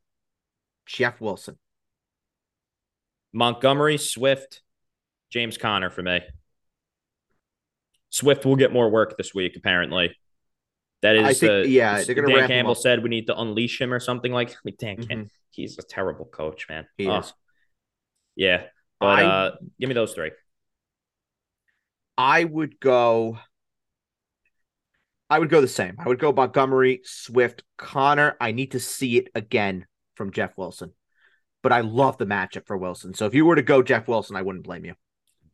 [0.86, 1.58] Jeff Wilson.
[3.34, 4.62] Montgomery, Swift,
[5.32, 6.20] James Conner for me.
[8.10, 10.16] Swift will get more work this week, apparently.
[11.02, 12.04] That is, think, uh, yeah.
[12.04, 14.56] They're Dan Campbell said we need to unleash him or something like.
[14.66, 15.08] Like Dan mm-hmm.
[15.08, 16.86] Campbell, he's a terrible coach, man.
[16.98, 17.20] He oh.
[17.20, 17.34] is.
[18.36, 18.66] Yeah,
[19.00, 20.32] but I, uh, give me those three.
[22.18, 23.40] I would go.
[25.32, 25.96] I would go the same.
[25.98, 28.36] I would go Montgomery, Swift, Conner.
[28.42, 30.92] I need to see it again from Jeff Wilson,
[31.64, 33.14] but I love the matchup for Wilson.
[33.14, 34.94] So if you were to go Jeff Wilson, I wouldn't blame you.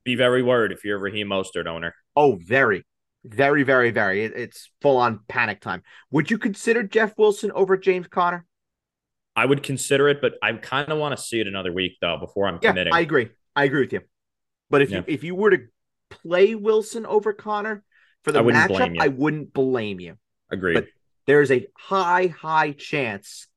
[0.04, 1.94] Be very worried if you're a Raheem Mostert owner.
[2.16, 2.88] Oh, very,
[3.24, 4.24] very, very, very.
[4.24, 5.84] It's full on panic time.
[6.10, 8.48] Would you consider Jeff Wilson over James Conner?
[9.36, 12.18] I would consider it, but I kind of want to see it another week though
[12.18, 12.94] before I'm yeah, committing.
[12.94, 13.30] I agree.
[13.56, 14.02] I agree with you.
[14.72, 14.98] But if yeah.
[14.98, 15.60] you if you were to
[16.10, 17.84] play Wilson over Conner,
[18.28, 20.18] for the I matchup, I wouldn't blame you.
[20.52, 20.74] Agreed.
[20.74, 20.88] But
[21.28, 23.48] there's a high, high chance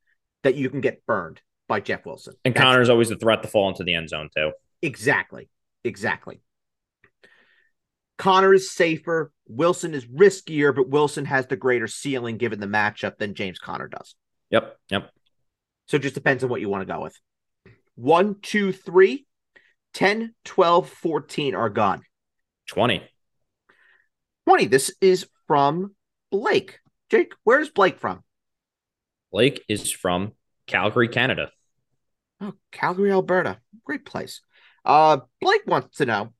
[0.44, 2.34] that you can get burned by Jeff Wilson.
[2.44, 4.52] And That's Conner's always a threat to fall into the end zone, too.
[4.80, 5.48] Exactly.
[5.82, 6.40] Exactly.
[8.16, 9.32] Conner is safer.
[9.48, 13.88] Wilson is riskier, but Wilson has the greater ceiling given the matchup than James Conner
[13.88, 14.14] does.
[14.50, 14.76] Yep.
[14.90, 15.10] Yep.
[15.86, 17.18] So it just depends on what you want to go with.
[17.96, 19.26] One, two, three,
[19.94, 22.02] 10, 12, 14 are gone.
[22.68, 23.02] 20.
[24.46, 24.66] 20.
[24.66, 25.94] This is from
[26.30, 26.78] Blake.
[27.10, 28.22] Jake, where's Blake from?
[29.32, 30.32] Blake is from
[30.66, 31.50] Calgary, Canada.
[32.40, 33.58] Oh, Calgary, Alberta.
[33.84, 34.40] Great place.
[34.84, 36.32] Uh, Blake wants to know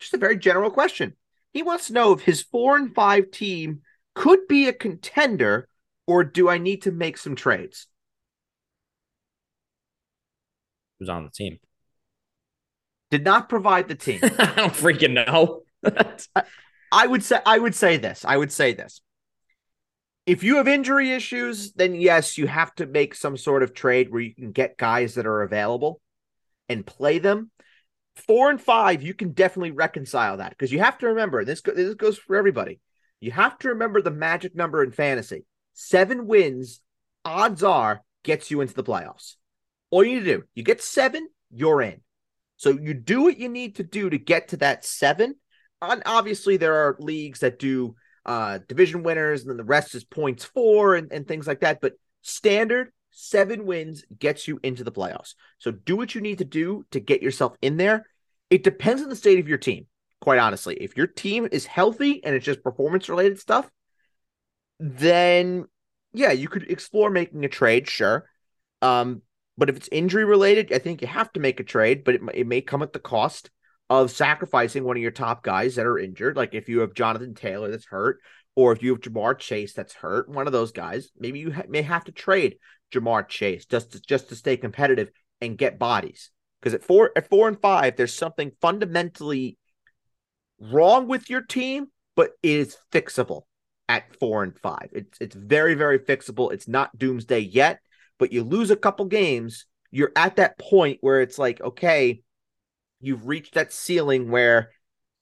[0.00, 1.14] just a very general question.
[1.52, 3.82] He wants to know if his four and five team
[4.14, 5.68] could be a contender,
[6.06, 7.86] or do I need to make some trades?
[10.98, 11.58] Who's on the team?
[13.10, 14.20] Did not provide the team.
[14.22, 15.62] I don't freaking know.
[16.34, 16.44] I
[17.06, 18.24] would say I would say this.
[18.24, 19.00] I would say this.
[20.24, 24.10] If you have injury issues, then yes, you have to make some sort of trade
[24.10, 26.00] where you can get guys that are available
[26.68, 27.50] and play them.
[28.14, 31.62] Four and five, you can definitely reconcile that because you have to remember this.
[31.62, 32.78] This goes for everybody.
[33.20, 35.44] You have to remember the magic number in fantasy.
[35.72, 36.80] Seven wins,
[37.24, 39.36] odds are, gets you into the playoffs.
[39.90, 42.00] All you need to do, you get seven, you're in.
[42.58, 45.36] So you do what you need to do to get to that seven,
[46.06, 50.44] obviously there are leagues that do uh division winners and then the rest is points
[50.44, 55.34] for and, and things like that but standard seven wins gets you into the playoffs.
[55.58, 58.06] So do what you need to do to get yourself in there.
[58.50, 59.86] It depends on the state of your team
[60.20, 60.76] quite honestly.
[60.76, 63.70] If your team is healthy and it's just performance related stuff
[64.80, 65.66] then
[66.12, 68.28] yeah you could explore making a trade sure.
[68.80, 69.22] Um
[69.58, 72.20] but if it's injury related i think you have to make a trade but it,
[72.32, 73.50] it may come at the cost
[74.00, 76.34] of sacrificing one of your top guys that are injured.
[76.34, 78.20] Like if you have Jonathan Taylor that's hurt,
[78.56, 81.64] or if you have Ja'Marr Chase that's hurt, one of those guys, maybe you ha-
[81.68, 82.56] may have to trade
[82.92, 85.10] Ja'Marr Chase just to, just to stay competitive
[85.42, 86.30] and get bodies.
[86.60, 89.58] Because at four at four and five, there's something fundamentally
[90.58, 93.42] wrong with your team, but it is fixable
[93.90, 94.88] at four and five.
[94.92, 96.52] It's it's very very fixable.
[96.52, 97.80] It's not doomsday yet,
[98.18, 102.22] but you lose a couple games, you're at that point where it's like okay,
[103.02, 104.70] you've reached that ceiling where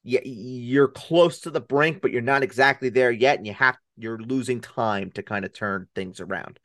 [0.02, 4.18] you're close to the brink, but you're not exactly there yet, and you have you're
[4.18, 6.58] losing time to kind of turn things around.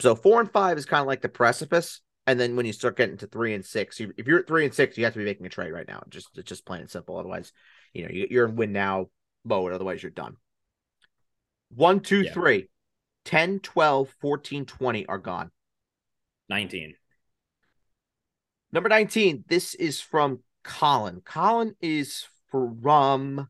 [0.00, 2.96] So four and five is kind of like the precipice, and then when you start
[2.96, 5.18] getting to three and six, you, if you're at three and six, you have to
[5.18, 6.02] be making a trade right now.
[6.08, 7.16] Just it's just plain and simple.
[7.16, 7.52] Otherwise,
[7.94, 9.06] you know you're in win now
[9.44, 9.72] mode.
[9.72, 10.36] Otherwise, you're done.
[11.74, 12.32] One, two, yeah.
[12.32, 12.68] three.
[13.24, 15.50] 10, 12, 14, 20 are gone.
[16.48, 16.94] 19.
[18.72, 19.44] Number 19.
[19.46, 21.22] This is from Colin.
[21.22, 23.48] Colin is from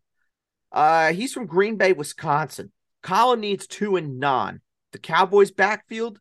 [0.72, 2.72] uh he's from Green Bay, Wisconsin.
[3.02, 4.60] Colin needs two and non.
[4.92, 6.20] The Cowboys backfield,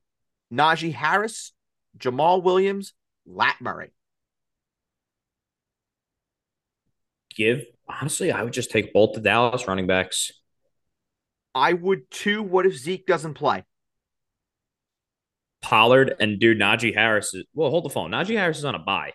[0.51, 1.53] Najee Harris,
[1.97, 2.93] Jamaal Williams,
[3.25, 3.91] Lat Murray.
[7.36, 10.31] Give honestly, I would just take both the Dallas running backs.
[11.53, 12.41] I would too.
[12.41, 13.63] What if Zeke doesn't play?
[15.62, 18.12] Pollard and dude Najee Harris is well, hold the phone.
[18.12, 19.13] Najee Harris is on a bye.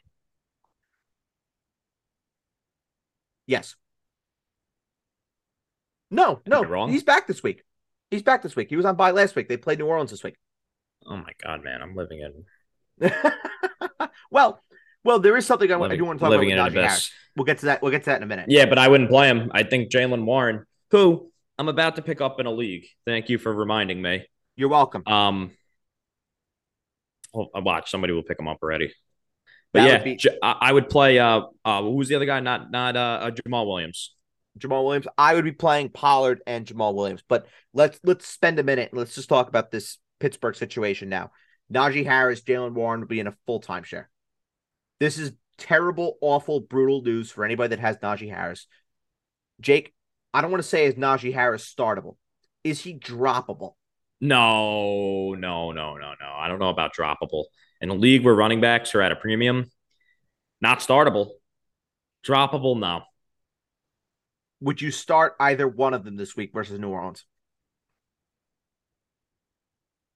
[3.47, 3.77] Yes.
[6.11, 6.91] No, no, wrong.
[6.91, 7.63] He's back this week.
[8.11, 8.69] He's back this week.
[8.69, 9.49] He was on bye last week.
[9.49, 10.37] They played New Orleans this week.
[11.07, 11.81] Oh my god, man!
[11.81, 13.11] I'm living in.
[14.31, 14.63] well,
[15.05, 17.11] well, there is something I, living, I do want to talk about with Najee Harris.
[17.35, 17.83] We'll get to that.
[17.83, 18.47] We'll get to that in a minute.
[18.49, 19.51] Yeah, but I wouldn't play him.
[19.55, 22.85] I think Jaylen Warren, who I'm about to pick up in a league.
[23.07, 24.27] Thank you for reminding me.
[24.55, 25.03] You're welcome.
[25.07, 25.53] Um,
[27.35, 28.93] I watch somebody will pick him up already.
[29.73, 31.19] But yeah, be- I would play.
[31.19, 32.41] Uh, uh, who's the other guy?
[32.41, 34.15] Not not uh, uh, Jamaal Williams.
[34.59, 35.07] Jamaal Williams.
[35.17, 37.23] I would be playing Pollard and Jamaal Williams.
[37.27, 38.91] But let's let's spend a minute.
[38.93, 41.31] Let's just talk about this Pittsburgh situation now.
[41.73, 44.11] Najee Harris, Jaylen Warren will be in a full time share.
[45.01, 48.67] This is terrible, awful, brutal news for anybody that has Najee Harris.
[49.61, 49.95] Jake,
[50.35, 52.17] I don't want to say is Najee Harris startable.
[52.63, 53.73] Is he droppable?
[54.21, 56.33] No, no, no, no, no.
[56.33, 57.45] I don't know about droppable
[57.83, 59.71] in a league where running backs are at a premium,
[60.61, 61.31] not startable.
[62.25, 63.03] Droppable, no.
[64.61, 67.25] Would you start either one of them this week versus New Orleans?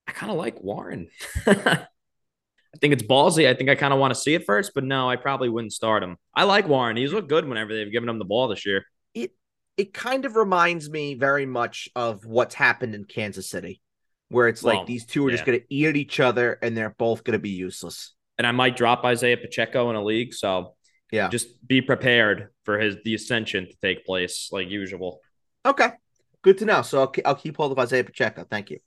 [0.06, 1.08] I kind of like Warren.
[1.46, 3.48] I think it's ballsy.
[3.48, 5.72] I think I kind of want to see it first, but no, I probably wouldn't
[5.72, 6.16] start him.
[6.32, 6.96] I like Warren.
[6.96, 8.84] He's looked good whenever they've given him the ball this year.
[9.14, 9.32] It
[9.76, 13.80] it kind of reminds me very much of what's happened in Kansas City
[14.28, 15.36] where it's well, like these two are yeah.
[15.36, 18.14] just going to eat at each other and they're both going to be useless.
[18.38, 20.74] And I might drop Isaiah Pacheco in a league, so
[21.10, 25.20] yeah, just be prepared for his the ascension to take place like usual.
[25.64, 25.90] Okay,
[26.42, 26.82] good to know.
[26.82, 28.44] So I'll, I'll keep hold of Isaiah Pacheco.
[28.48, 28.78] Thank you.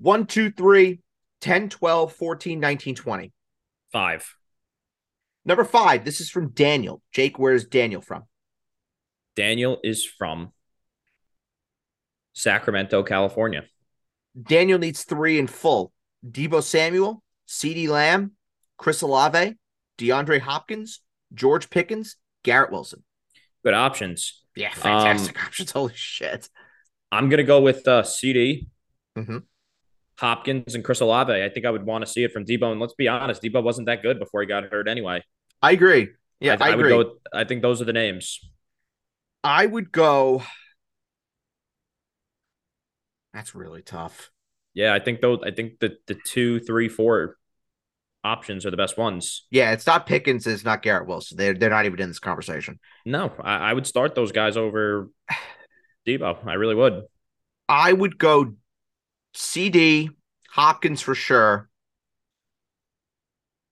[0.00, 1.00] 1, 2, 3,
[1.40, 3.32] 10, 12, 14, 19, 20.
[3.92, 4.34] Five.
[5.44, 6.04] Number five.
[6.04, 7.02] This is from Daniel.
[7.12, 8.24] Jake, where's Daniel from?
[9.34, 10.52] Daniel is from
[12.32, 13.64] Sacramento, California.
[14.40, 15.92] Daniel needs three in full.
[16.28, 18.32] Deebo Samuel, CeeDee Lamb,
[18.76, 19.56] Chris Olave,
[19.98, 21.00] DeAndre Hopkins,
[21.34, 23.02] George Pickens, Garrett Wilson.
[23.64, 24.42] Good options.
[24.54, 25.70] Yeah, fantastic um, options.
[25.70, 26.48] Holy shit.
[27.10, 28.66] I'm gonna go with uh, CeeDee,
[29.16, 29.38] mm-hmm.
[30.18, 31.32] Hopkins, and Chris Olave.
[31.32, 32.70] I think I would want to see it from Deebo.
[32.70, 35.22] And let's be honest, Deebo wasn't that good before he got hurt anyway.
[35.62, 36.08] I agree.
[36.40, 36.90] Yeah, I, I, I agree.
[36.90, 38.40] Go with, I think those are the names.
[39.42, 40.42] I would go.
[43.32, 44.30] That's really tough.
[44.78, 45.40] Yeah, I think those.
[45.44, 47.34] I think the the two, three, four
[48.22, 49.44] options are the best ones.
[49.50, 50.46] Yeah, it's not Pickens.
[50.46, 51.36] It's not Garrett Wilson.
[51.36, 52.78] They're they're not even in this conversation.
[53.04, 55.10] No, I, I would start those guys over
[56.06, 56.46] Deebo.
[56.46, 57.02] I really would.
[57.68, 58.54] I would go
[59.34, 60.10] CeeDee
[60.52, 61.68] Hopkins for sure.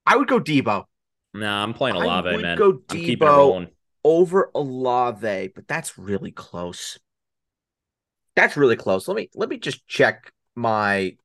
[0.05, 0.87] I would go Deebo.
[1.35, 2.59] Nah, I'm playing Olave, I would man.
[2.59, 3.69] Go Deebo
[4.03, 6.99] over Olave, but that's really close.
[8.35, 9.07] That's really close.
[9.07, 11.17] Let me let me just check my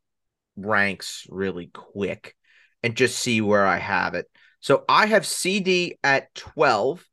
[0.56, 2.36] ranks really quick
[2.84, 4.30] and just see where I have it.
[4.60, 7.04] So I have CeeDee at 12.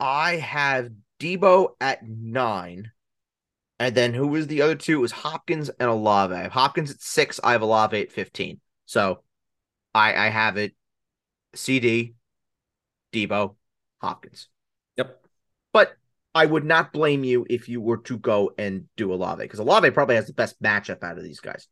[0.00, 0.90] I have
[1.20, 2.90] Deebo at nine.
[3.78, 4.98] And then who was the other two?
[4.98, 6.34] It was Hopkins and Olave.
[6.34, 7.40] I have Hopkins at six.
[7.42, 8.60] I have Olave at 15.
[8.86, 9.22] So
[9.94, 10.74] I, I have it
[11.54, 12.14] CeeDee,
[13.12, 13.54] Deebo,
[14.00, 14.48] Hopkins.
[14.96, 15.24] Yep.
[15.72, 15.96] But
[16.34, 19.90] I would not blame you if you were to go and do Olave because Olave
[19.90, 21.68] probably has the best matchup out of these guys.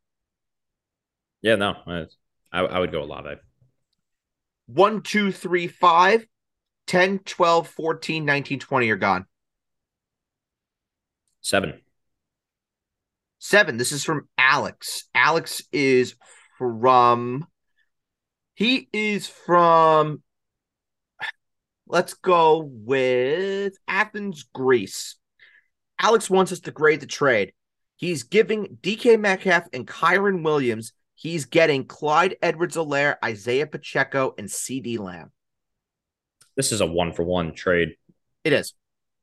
[1.41, 1.75] Yeah, no,
[2.53, 3.37] I, I would go Olave.
[4.67, 6.27] One, two, three, five.
[6.87, 9.27] 10, 12, 14, 19, 20 are gone.
[11.41, 11.81] Seven.
[13.39, 13.77] Seven.
[13.77, 15.09] This is from Alex.
[15.15, 16.15] Alex is
[16.59, 17.47] from.
[18.55, 20.23] He is from.
[21.93, 25.17] Let's go with Athens, Greece.
[26.01, 27.53] Alex wants us to grade the trade.
[27.97, 30.95] He's giving DK Metcalf and Kyren Williams.
[31.17, 35.33] He's getting Clyde Edwards-Helaire, Isaiah Pacheco, and CeeDee Lamb.
[36.57, 37.97] This is a one for one trade.
[38.43, 38.73] It is.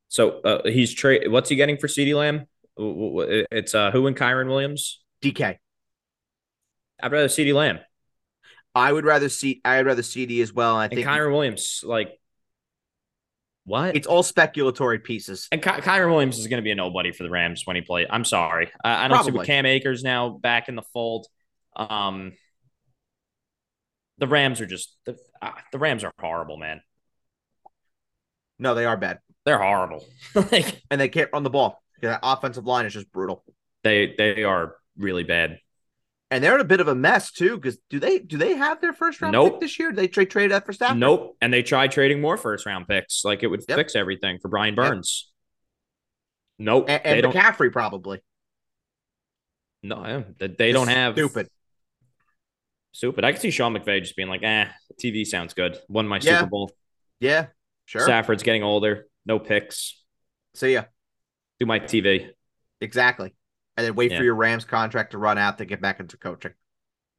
[0.07, 1.27] So uh, he's trade.
[1.27, 2.45] What's he getting for CeeDee Lamb?
[2.77, 5.01] It's uh, who and Kyren Williams?
[5.23, 5.57] DK.
[7.01, 7.79] I'd rather CeeDee Lamb.
[8.75, 9.59] I would rather see.
[9.65, 10.75] I'd rather CeeDee as well.
[10.75, 12.18] I And think Kyren Williams, like,
[13.69, 13.95] what?
[13.95, 15.47] it's all speculatory pieces.
[15.51, 17.81] and Ky- Kyren Williams is going to be a nobody for the Rams when he
[17.81, 18.07] plays.
[18.09, 18.71] I'm sorry.
[18.83, 19.39] I, I don't see Probably.
[19.39, 21.27] with Cam Akers now back in the fold.
[21.75, 22.33] Um,
[24.17, 26.81] the Rams are just the, uh, the Rams are horrible, man.
[28.57, 30.05] No, they are bad, They're horrible.
[30.35, 31.81] like and they can't run the ball.
[32.01, 33.43] That offensive line is just brutal,
[33.83, 35.59] they they are really bad.
[36.31, 37.55] And they're in a bit of a mess too.
[37.55, 39.53] Because do they do they have their first round Nope.
[39.53, 39.89] pick this year?
[39.91, 40.97] Did they trade trade that for Stafford?
[40.97, 41.37] Nope.
[41.41, 43.23] And they tried trading more first round picks.
[43.25, 43.77] Like it would Yep.
[43.77, 45.31] fix everything for Brian Burns.
[46.57, 46.85] Nope.
[46.89, 47.35] And, and don't.
[47.35, 48.21] McCaffrey probably.
[49.81, 51.47] No, yeah, they, they don't have stupid.
[52.91, 53.23] Stupid.
[53.23, 54.65] I could see Sean McVay just being like, "Eh,
[55.01, 55.79] TV sounds good.
[55.87, 56.39] Won my Yeah.
[56.39, 56.71] Super Bowl.
[57.21, 57.47] Yeah,
[57.85, 58.01] sure.
[58.01, 59.07] Stafford's getting older.
[59.25, 60.03] No picks.
[60.55, 60.83] See ya.
[61.59, 62.29] Do my TV.
[62.81, 63.33] Exactly.
[63.79, 64.17] And then wait Yeah.
[64.17, 66.53] for your Rams contract to run out to get back into coaching,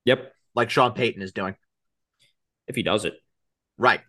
[0.04, 0.34] Yep.
[0.54, 1.56] like Sean Payton is doing.
[2.66, 3.14] If he does it.
[3.78, 4.02] Right.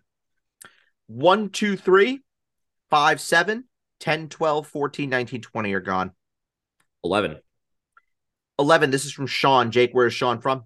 [1.06, 2.20] One, two, three,
[2.90, 6.12] five, seven, 10, 12, 14, 19, 20 are gone.
[7.02, 7.40] 11.
[8.58, 8.90] 11.
[8.90, 9.70] This is from Sean.
[9.70, 10.64] Jake, where is Sean from?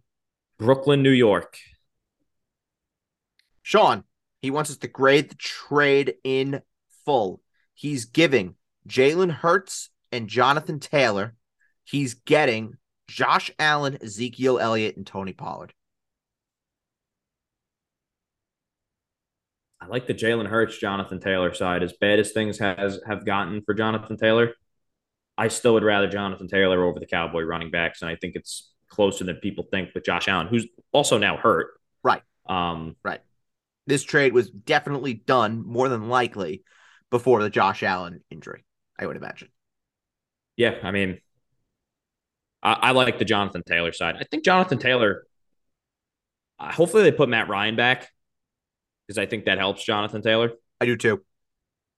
[0.59, 1.57] Brooklyn, New York.
[3.63, 4.03] Sean,
[4.43, 6.63] he wants us to grade the trade in
[7.05, 7.41] full.
[7.75, 8.57] He's giving
[8.89, 11.37] Jalen Hurts and Jonathan Taylor.
[11.87, 12.77] He's getting
[13.07, 15.73] Josh Allen, Ezekiel Elliott, and Tony Pollard.
[19.81, 21.83] I like the Jalen Hurts, Jonathan Taylor side.
[21.85, 24.55] As bad as things has have gotten for Jonathan Taylor,
[25.39, 28.73] I still would rather Jonathan Taylor over the Cowboy running backs, and I think it's
[28.89, 31.69] closer than people think with Josh Allen, who's also now hurt.
[32.03, 32.23] Right.
[32.49, 32.97] Um,
[33.87, 36.65] This trade was definitely done more than likely
[37.11, 38.65] before the Josh Allen injury,
[38.99, 39.49] I would imagine.
[40.57, 41.19] yeah, I mean,
[42.67, 44.17] I, I like the Jonathan Taylor side.
[44.21, 45.25] I think Jonathan Taylor.
[46.59, 48.09] Uh, hopefully, they put Matt Ryan back
[49.07, 50.53] because I think that helps Jonathan Taylor.
[50.81, 51.23] I do too.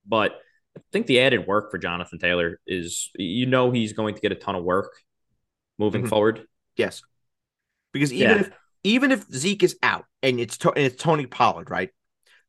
[0.06, 0.32] But
[0.76, 4.32] I think the added work for Jonathan Taylor is you know he's going to get
[4.32, 4.92] a ton of work
[5.78, 6.08] moving Mhm.
[6.08, 6.46] forward.
[6.76, 7.02] Yes.
[7.92, 8.40] Because even Yeah.
[8.42, 8.50] if
[8.84, 11.90] even if Zeke is out and it's to, and it's Tony Pollard, right?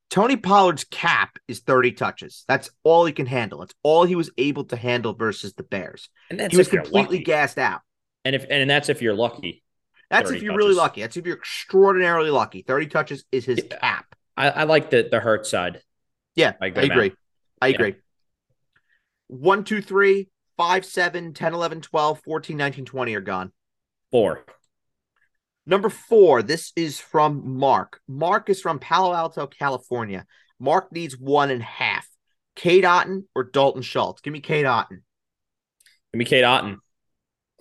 [0.09, 2.43] Tony Pollard's cap is 30 touches.
[2.47, 3.61] That's all he can handle.
[3.61, 6.09] It's all he was able to handle versus the Bears.
[6.31, 7.23] And that's He was completely lucky.
[7.23, 7.81] gassed out.
[8.25, 9.63] And if and that's if you're lucky.
[10.09, 11.01] That's if you're really lucky.
[11.01, 12.63] That's if you're extraordinarily lucky.
[12.63, 13.77] 30 touches is his Yeah.
[13.77, 14.15] cap.
[14.35, 15.81] I, I like the the hurt side.
[16.35, 17.13] Yeah, I I agree.
[17.61, 17.75] I Yeah.
[17.75, 17.95] agree.
[19.27, 23.51] One, two, three, five, seven, 10, 11, 12, 14, 19, 20 are gone.
[24.11, 24.43] Four.
[25.65, 28.01] Number four, this is from Mark.
[28.07, 30.25] Mark is from Palo Alto, California.
[30.59, 32.07] Mark needs one and a half.
[32.55, 34.21] Cade Otton or Dalton Schultz?
[34.21, 35.03] Give me Cade Otton.
[36.11, 36.77] Give me Cade Otton.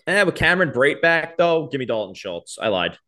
[0.08, 2.58] Eh, with Cameron Brate back though, give me Dalton Schultz.
[2.60, 2.98] I lied.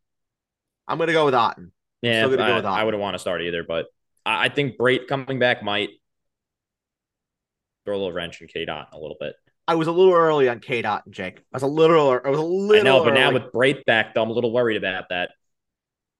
[0.87, 1.71] I'm going to go with Otton.
[2.03, 2.81] Yeah, gonna go I.
[2.81, 3.87] I wouldn't want to start either, but
[4.23, 5.89] I, I think Brate coming back might
[7.85, 9.33] throw a little wrench in K Dot a little bit.
[9.67, 11.39] I was a little early on Cade Otton, Jake.
[11.39, 12.81] I was a little, I was a little.
[12.81, 15.31] I know, but now with Brate back though, I'm a little worried about that.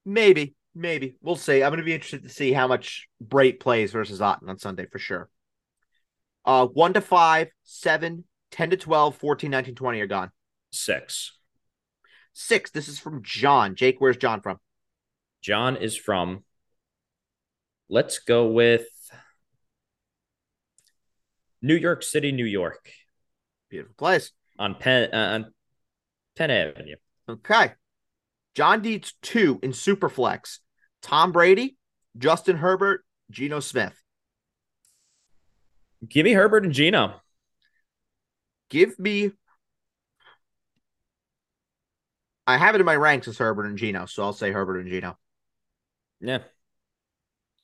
[0.03, 1.61] maybe, maybe we'll see.
[1.61, 4.87] I'm going to be interested to see how much Brate plays versus Otton on Sunday
[4.87, 5.29] for sure.
[6.43, 10.31] Uh, one to five, seven, 10 to 12, 14, 19, 20 are gone.
[10.71, 11.37] Six.
[12.33, 12.71] Six.
[12.71, 13.75] This is from John.
[13.75, 14.57] Jake, where's John from?
[15.41, 16.43] John is from.
[17.89, 18.85] Let's go with
[21.61, 22.89] New York City, New York,
[23.69, 24.31] Beautiful place.
[24.57, 25.53] on Penn uh, on
[26.37, 26.95] Penn Avenue.
[27.27, 27.73] Okay.
[28.55, 30.59] John Deeds two in Superflex.
[31.01, 31.77] Tom Brady,
[32.17, 33.93] Justin Herbert, Geno Smith.
[36.07, 37.21] Give me Herbert and Geno.
[38.69, 39.31] Give me.
[42.47, 44.89] I have it in my ranks as Herbert and Geno, so I'll say Herbert and
[44.89, 45.17] Geno.
[46.19, 46.39] Yeah,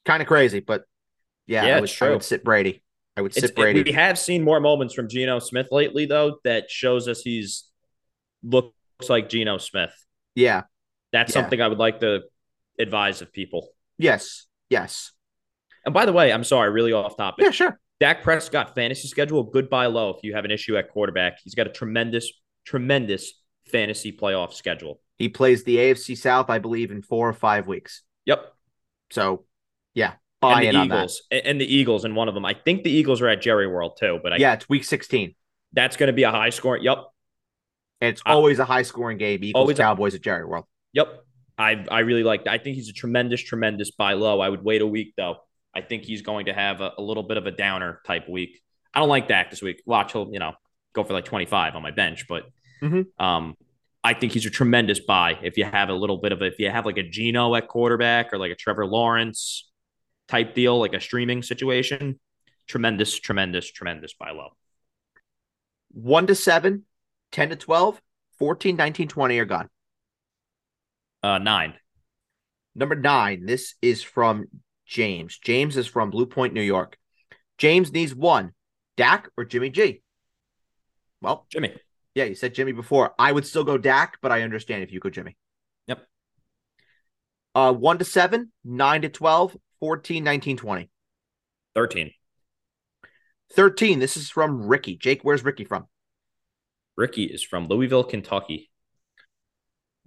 [0.05, 0.83] Kind of crazy, but
[1.45, 2.83] yeah, Yeah, I, would, it's I would sit Brady.
[3.15, 3.83] I would it's, sit Brady.
[3.83, 7.65] we have seen more moments from Geno Smith lately, though, that shows us he's
[8.43, 8.73] looks
[9.09, 9.93] like Geno Smith.
[10.35, 10.63] yeah.
[11.13, 11.41] That's Yeah.
[11.41, 12.23] something I would like to
[12.77, 13.69] advise of people.
[13.97, 14.45] Yes.
[14.69, 15.13] Yes.
[15.85, 17.45] And by the way, I'm sorry, really off topic.
[17.45, 17.79] Yeah, sure.
[18.01, 21.39] Dak Prescott fantasy schedule, good buy low if you have an issue at quarterback.
[21.43, 22.29] He's got a tremendous,
[22.65, 23.33] tremendous
[23.71, 24.99] fantasy playoff schedule.
[25.17, 28.03] He plays the AFC South, I believe, in four or five weeks.
[28.25, 28.53] Yep.
[29.11, 29.45] So,
[29.93, 30.95] yeah, buy and the on that.
[30.95, 32.45] Eagles and the Eagles in one of them.
[32.45, 35.33] I think the Eagles are at Jerry World too, but I, Yeah, it's week 16.
[35.73, 36.83] that's going to be a high scoring.
[36.83, 36.97] Yep.
[38.01, 39.43] And it's always a high scoring game.
[39.43, 40.65] Eagles Always a- Cowboys at Jerry World.
[40.93, 41.23] Yep.
[41.57, 42.51] I I really like that.
[42.51, 44.39] I think he's a tremendous, tremendous buy low.
[44.39, 45.37] I would wait a week though.
[45.73, 48.61] I think he's going to have a, a little bit of a downer type week.
[48.93, 49.81] I don't like Dak this week.
[49.85, 50.53] Watch he'll, you know,
[50.93, 52.43] go for like 25 on my bench, but
[52.81, 53.07] Mhm.
[53.19, 53.55] um
[54.03, 56.59] I think he's a tremendous buy if you have a little bit of a, if
[56.59, 59.69] you have like a Geno at quarterback or like a Trevor Lawrence
[60.27, 62.19] type deal, like a streaming situation.
[62.67, 64.49] Tremendous, tremendous, tremendous buy low.
[65.91, 66.85] 1 to 7,
[67.31, 68.01] 10 to 12,
[68.37, 69.69] 14, 19, 20 are gone.
[71.23, 71.73] Uh nine.
[72.75, 74.45] Number nine, this is from
[74.85, 75.37] James.
[75.39, 76.97] James is from Blue Point, New York.
[77.57, 78.51] James needs one
[78.95, 80.01] Dak or Jimmy G.
[81.21, 81.73] Well, Jimmy.
[82.17, 83.13] Yeah, you said Jimmy before.
[83.19, 85.37] I would still go Dak, but I understand if you go Jimmy.
[85.85, 86.07] Yep.
[87.53, 90.89] Uh, 1 to 7, 9 to 12, 14, 19, 20.
[91.75, 92.11] 13.
[93.53, 94.97] 13, this is from Ricky.
[94.97, 95.85] Jake, where's Ricky from?
[96.95, 98.71] Ricky is from Louisville, Kentucky.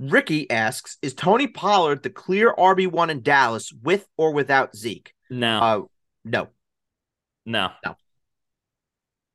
[0.00, 5.14] Ricky asks, is Tony Pollard the clear RB1 in Dallas with or without Zeke?
[5.30, 5.80] No, Uh,
[6.24, 6.48] no,
[7.46, 7.94] no.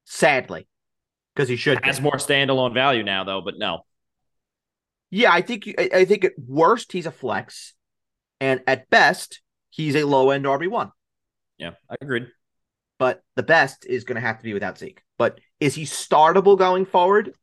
[0.04, 0.68] sadly,
[1.36, 1.82] because he should.
[1.82, 1.88] be.
[1.88, 3.82] Has more standalone value now, though, but no.
[5.10, 7.74] Yeah, I think I, I think at worst he's a flex,
[8.40, 10.92] and at best he's a low end RB one.
[11.58, 12.28] Yeah, I agreed.
[12.98, 15.02] But the best is going to have to be without Zeke.
[15.18, 17.34] But is he startable going forward?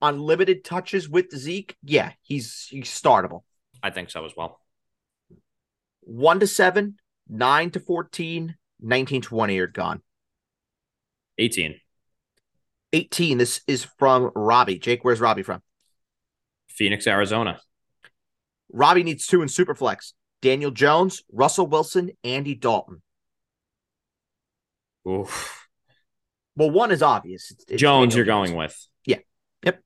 [0.00, 3.42] On limited touches with Zeke, yeah, he's he's startable.
[3.82, 4.60] I think so as well.
[6.00, 6.96] One to seven,
[7.28, 10.02] nine to 14, 19, 20 are gone.
[11.38, 11.76] 18.
[12.92, 13.38] 18.
[13.38, 14.78] This is from Robbie.
[14.78, 15.62] Jake, where's Robbie from?
[16.68, 17.60] Phoenix, Arizona.
[18.72, 20.12] Robbie needs two in Superflex.
[20.40, 23.02] Daniel Jones, Russell Wilson, Andy Dalton.
[25.08, 25.68] Oof.
[26.56, 27.50] Well, one is obvious.
[27.50, 28.76] It's, it's Jones, Daniel you're going with.
[29.06, 29.18] Yeah.
[29.64, 29.82] Yep.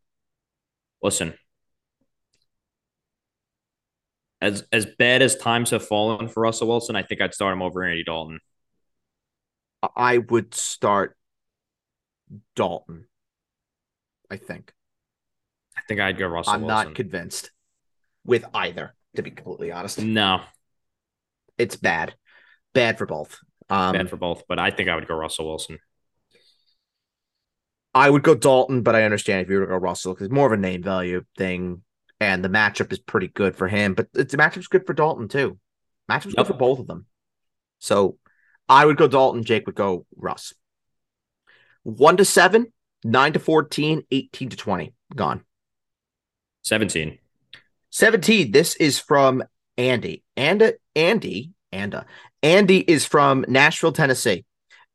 [1.03, 1.35] Listen.
[4.41, 7.63] As as bad as times have fallen for Russell Wilson, I think I'd start him
[7.63, 8.41] over Andy Dalton.
[9.97, 11.16] I would start
[12.55, 13.07] Dalton.
[14.31, 14.73] I think.
[15.77, 16.87] I think I'd go Russell I'm Wilson.
[16.89, 17.51] not convinced
[18.25, 20.01] with either, to be completely honest.
[20.01, 20.41] no,
[21.59, 22.15] It's bad.
[22.75, 23.39] Bad for both.
[23.69, 25.79] Um, bad for both, but I think I would go Russell Wilson.
[27.95, 30.35] I would go Dalton, but I understand if you were to go Russell because it's
[30.35, 31.83] more of a name value thing,
[32.21, 33.95] and the matchup is pretty good for him.
[33.95, 35.59] But it's, the matchup's good for Dalton too.
[36.11, 36.37] Matchup's Yep.
[36.37, 37.07] good for both of them.
[37.79, 38.19] So
[38.69, 39.45] I would go Dalton.
[39.45, 40.53] Jake would go Russ.
[41.87, 42.73] One to seven,
[43.05, 44.93] nine to 14, 18 to 20.
[45.15, 45.45] Gone.
[46.65, 47.19] 17.
[47.91, 48.51] 17.
[48.51, 49.45] This is from
[49.79, 50.25] Andy.
[50.37, 52.05] And Andy, Anda.
[52.43, 54.45] Andy is from Nashville, Tennessee.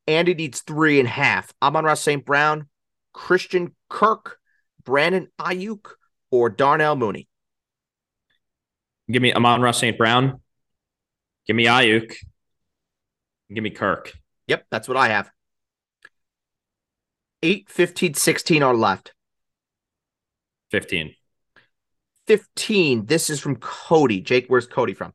[0.06, 1.54] Andy needs three and a half.
[1.62, 2.26] Amon-Ra St.
[2.26, 2.68] Brown,
[3.14, 4.38] Christian Kirk,
[4.84, 5.92] Brandon Aiyuk,
[6.30, 7.30] or Darnell Mooney.
[9.10, 9.98] Give me Amon-Ra St.
[9.98, 10.42] Brown.
[11.48, 12.14] Give me Aiyuk.
[13.54, 14.12] Give me Kirk.
[14.48, 15.32] Yep, that's what I have.
[17.44, 19.14] 8, 15, 16 are left.
[20.72, 21.16] 15.
[22.28, 23.06] 15.
[23.06, 24.22] This is from Cody.
[24.22, 25.14] Jake, where's Cody from?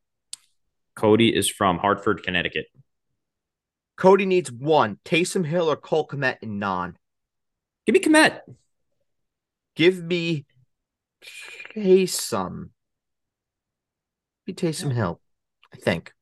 [0.95, 2.65] Cody is from Hartford, Connecticut.
[3.95, 4.99] Cody needs one.
[5.05, 6.97] Taysom Hill or Cole Kmet in non.
[7.85, 8.41] Give me Kmet.
[9.75, 10.45] Give me
[11.75, 12.69] Taysom.
[14.45, 15.19] Be Taysom Hill,
[15.73, 16.13] I think.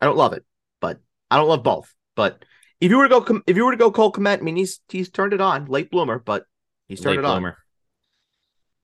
[0.00, 0.44] I don't love it,
[0.80, 1.00] but
[1.30, 1.92] I don't love both.
[2.14, 2.44] But
[2.82, 4.80] if you were to go, if you were to go Cole Kmet, I mean he's
[4.88, 6.46] he's turned it on, late bloomer, but
[6.88, 7.40] he's turned Late it on.
[7.40, 7.56] bloomer.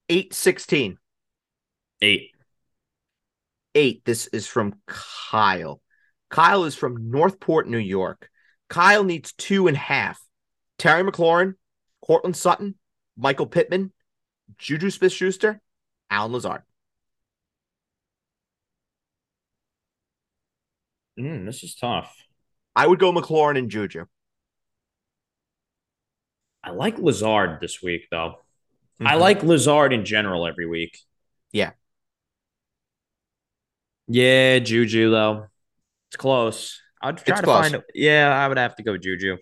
[0.09, 0.99] Eight sixteen.
[2.01, 2.31] Eight.
[3.75, 4.05] Eight.
[4.05, 5.83] This is from Kyle.
[6.31, 8.31] Kyle is from Northport, New York.
[8.69, 10.21] Kyle needs two and a half.
[10.79, 11.55] Terry McLaurin,
[12.01, 12.77] Courtland Sutton,
[13.17, 13.93] Michael Pittman,
[14.59, 15.61] Juju Smith Schuster,
[16.09, 16.63] Allen Lazard.
[21.19, 22.28] Mm, this is tough.
[22.79, 24.07] I would go McLaurin and Juju.
[26.62, 28.45] I like Lazard this week, though.
[29.01, 29.20] I Mhm.
[29.20, 30.97] like Lazard in general every week.
[31.53, 31.72] Yeah.
[34.07, 35.49] Yeah, Juju, though.
[36.09, 36.81] It's close.
[37.03, 37.70] I'd try It's to close.
[37.70, 37.85] find.
[37.95, 39.39] Yeah, I would have to go Juju.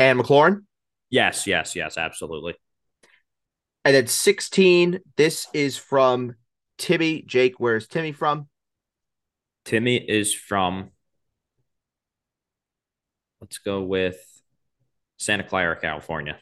[0.00, 0.64] and McLaurin.
[1.10, 2.54] Yes, yes, yes, absolutely.
[3.84, 6.36] And at 16, this is from
[6.76, 7.22] Timmy.
[7.22, 8.48] Jake, where's Timmy from?
[9.64, 10.92] Timmy is from,
[13.40, 14.18] let's go with
[15.16, 16.38] Santa Clara, California.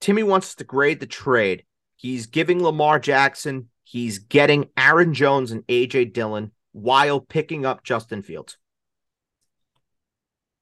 [0.00, 1.64] Timmy wants to grade the trade.
[1.96, 8.22] He's giving Lamar Jackson, he's getting Aaron Jones and AJ Dillon while picking up Justin
[8.22, 8.58] Fields.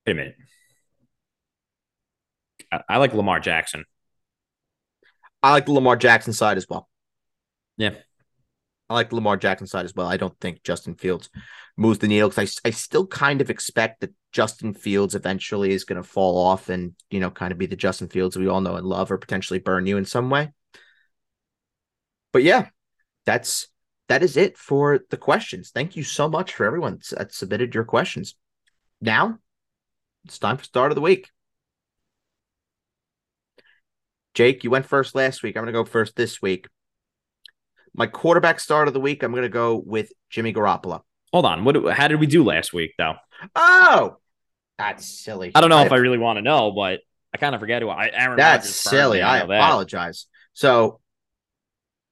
[0.06, 0.36] Wait a minute.
[2.70, 3.84] I, I like Lamar Jackson.
[5.42, 6.88] I like the Lamar Jackson side as well.
[7.76, 7.94] Yeah.
[8.94, 10.06] I like Lamar Jackson side as well.
[10.06, 11.28] I don't think Justin Fields
[11.76, 15.84] moves the needle because I, I still kind of expect that Justin Fields eventually is
[15.84, 18.60] going to fall off and, you know, kind of be the Justin Fields we all
[18.60, 20.52] know and love or potentially burn you in some way.
[22.32, 22.68] But yeah,
[23.26, 23.68] that's
[24.08, 25.70] that is it for the questions.
[25.70, 28.34] Thank you so much for everyone that submitted your questions.
[29.00, 29.38] Now
[30.24, 31.30] it's time for start of the week.
[34.34, 35.56] Jake, you went first last week.
[35.56, 36.66] I'm going to go first this week.
[37.94, 41.02] My quarterback start of the week, I'm going to go with Jimmy Garoppolo.
[41.32, 41.64] Hold on.
[41.64, 41.94] What?
[41.94, 43.14] How did we do last week, though?
[43.54, 44.16] Oh,
[44.78, 45.52] that's silly.
[45.54, 47.00] I don't know I if I really want to know, but
[47.32, 48.10] I kind of forget who I.
[48.12, 49.22] Aaron that's Rodgers silly.
[49.22, 50.24] I, I apologize.
[50.24, 50.58] That.
[50.58, 51.00] So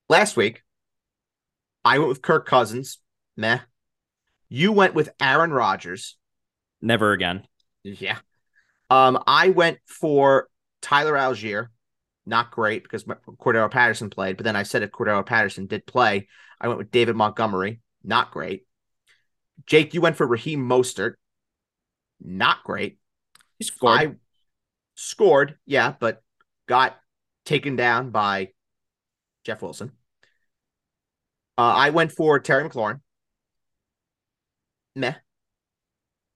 [0.08, 0.62] last week,
[1.84, 2.98] I went with Kirk Cousins.
[3.36, 3.60] Meh.
[4.48, 6.16] You went with Aaron Rodgers.
[6.80, 7.46] Never again.
[7.82, 8.18] Yeah.
[8.90, 10.48] Um, I went for
[10.82, 11.68] Tyler Allgeier.
[12.24, 16.28] Not great because Cordarrelle Patterson played, but then I said if Cordarrelle Patterson did play,
[16.60, 17.80] I went with David Montgomery.
[18.04, 18.66] Not great.
[19.66, 21.14] Jake, you went for Raheem Mostert.
[22.20, 22.98] Not great.
[23.58, 24.00] He scored.
[24.00, 24.12] I
[24.94, 26.22] scored, yeah, but
[26.68, 26.96] got
[27.44, 28.50] taken down by
[29.44, 29.92] Jeff Wilson.
[31.58, 33.00] Uh, I went for Terry McLaurin.
[34.94, 35.14] Meh.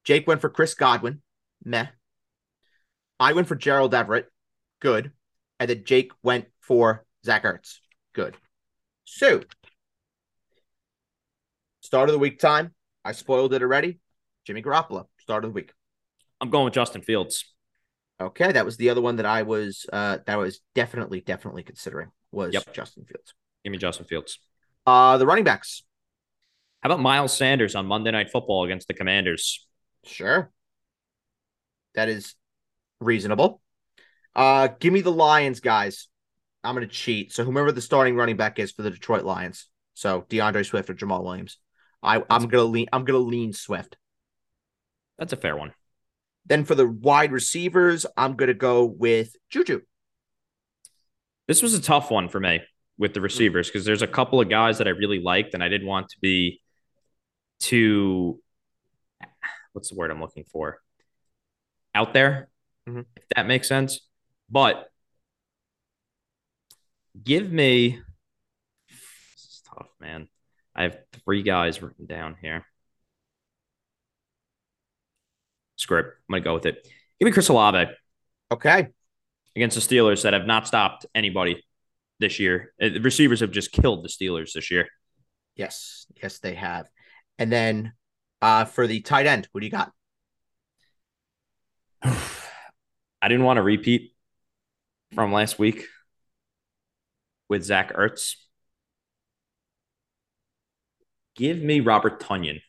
[0.05, 1.23] Jake went for Chris Godwin.
[1.65, 1.87] Meh.
[3.19, 4.31] I went for Gerald Everett.
[4.81, 5.13] Good.
[5.59, 7.79] And then Jake went for Zach Ertz.
[8.13, 8.37] Good.
[9.05, 9.43] So,
[11.81, 12.75] start of the week time.
[13.05, 14.01] I spoiled it already.
[14.47, 15.73] Jimmy Garoppolo, start of the week.
[16.41, 17.53] I'm going with Justin Fields.
[18.21, 22.11] Okay, that was the other one that I was uh that was definitely definitely considering
[22.33, 22.73] was yep.
[22.73, 23.35] Justin Fields.
[23.65, 24.39] Give me Justin Fields.
[24.87, 25.83] Uh the running backs.
[26.81, 29.67] How about Miles Sanders on Monday Night Football against the Commanders?
[30.05, 30.51] Sure.
[31.95, 32.35] That is
[33.01, 33.61] reasonable.
[34.37, 36.09] Uh, give me the Lions, guys.
[36.63, 37.33] I'm going to cheat.
[37.33, 40.95] So whomever the starting running back is for the Detroit Lions, so D'Andre Swift or
[40.95, 41.57] Jamaal Williams,
[42.03, 42.87] I, I'm going to lean.
[42.93, 43.97] I'm going to lean Swift.
[45.19, 45.73] That's a fair one.
[46.45, 49.81] Then for the wide receivers, I'm going to go with Juju.
[51.49, 52.61] This was a tough one for me
[52.99, 55.69] with the receivers because there's a couple of guys that I really liked, and I
[55.69, 56.61] didn't want to be
[57.61, 58.41] too.
[59.73, 60.81] What's the word I'm looking for?
[61.95, 62.49] Out there,
[62.87, 63.01] mm-hmm.
[63.17, 64.01] if that makes sense.
[64.51, 64.91] But
[67.23, 68.01] give me
[68.89, 70.29] this is tough, man.
[70.75, 72.65] I have three guys written down here.
[75.77, 76.19] Script.
[76.29, 76.87] I'm gonna go with it.
[77.19, 77.91] Give me Chris Olave.
[78.51, 78.89] Okay.
[79.55, 81.65] Against the Steelers that have not stopped anybody
[82.19, 82.73] this year.
[82.81, 84.87] Uh, the receivers have just killed the Steelers this year.
[85.55, 86.89] Yes, yes, they have.
[87.39, 87.93] And then
[88.43, 89.93] uh for the tight end, what do you got?
[92.03, 94.16] I didn't want to repeat
[95.15, 95.85] from last week
[97.49, 98.35] with Zach Ertz.
[101.35, 102.61] Give me Robert Tonyan.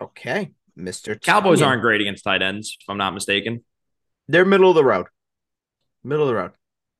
[0.00, 1.20] Okay, Mr.
[1.20, 3.64] Cowboys aren't great against tight ends, if I'm not mistaken.
[4.28, 5.06] They're middle of the road.
[6.04, 6.52] Middle of the road.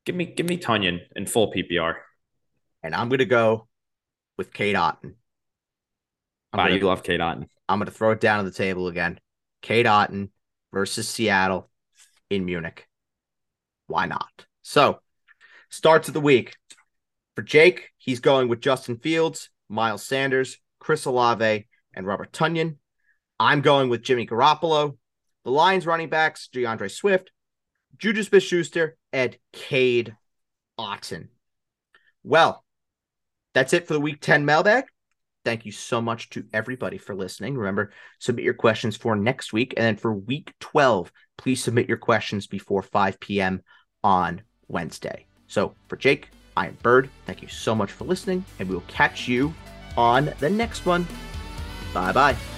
[0.06, 1.96] Give me give me Tonyan in full PPR.
[2.82, 3.68] And I'm gonna go
[4.38, 5.14] with Cade Otton.
[6.52, 7.46] I'm wow, gonna, you love Cade Otton.
[7.68, 9.18] I'm gonna throw it down on the table again.
[9.60, 10.30] Cade Otton
[10.72, 11.68] versus Seattle
[12.30, 12.88] in Munich.
[13.86, 14.46] Why not?
[14.62, 15.00] So,
[15.70, 16.54] starts of the week.
[17.34, 22.76] For Jake, he's going with Justin Fields, Miles Sanders, Chris Olave, and Robert Tonyan.
[23.38, 24.96] I'm going with Jimmy Garoppolo.
[25.44, 27.30] The Lions running backs, D'Andre Swift,
[27.98, 30.16] Juju Smith Schuster, and Cade
[30.78, 31.28] Otton.
[32.24, 32.64] Well,
[33.54, 34.84] that's it for the week 10 mailbag.
[35.44, 37.56] Thank you so much to everybody for listening.
[37.56, 39.74] Remember, submit your questions for next week.
[39.76, 43.62] And then for week 12, please submit your questions before 5 p.m.
[44.06, 45.26] on Wednesday.
[45.48, 47.10] So for Jake, I am Bird.
[47.26, 49.52] Thank you so much for listening, and we will catch you
[49.96, 51.06] on the next one.
[51.92, 52.55] Bye bye.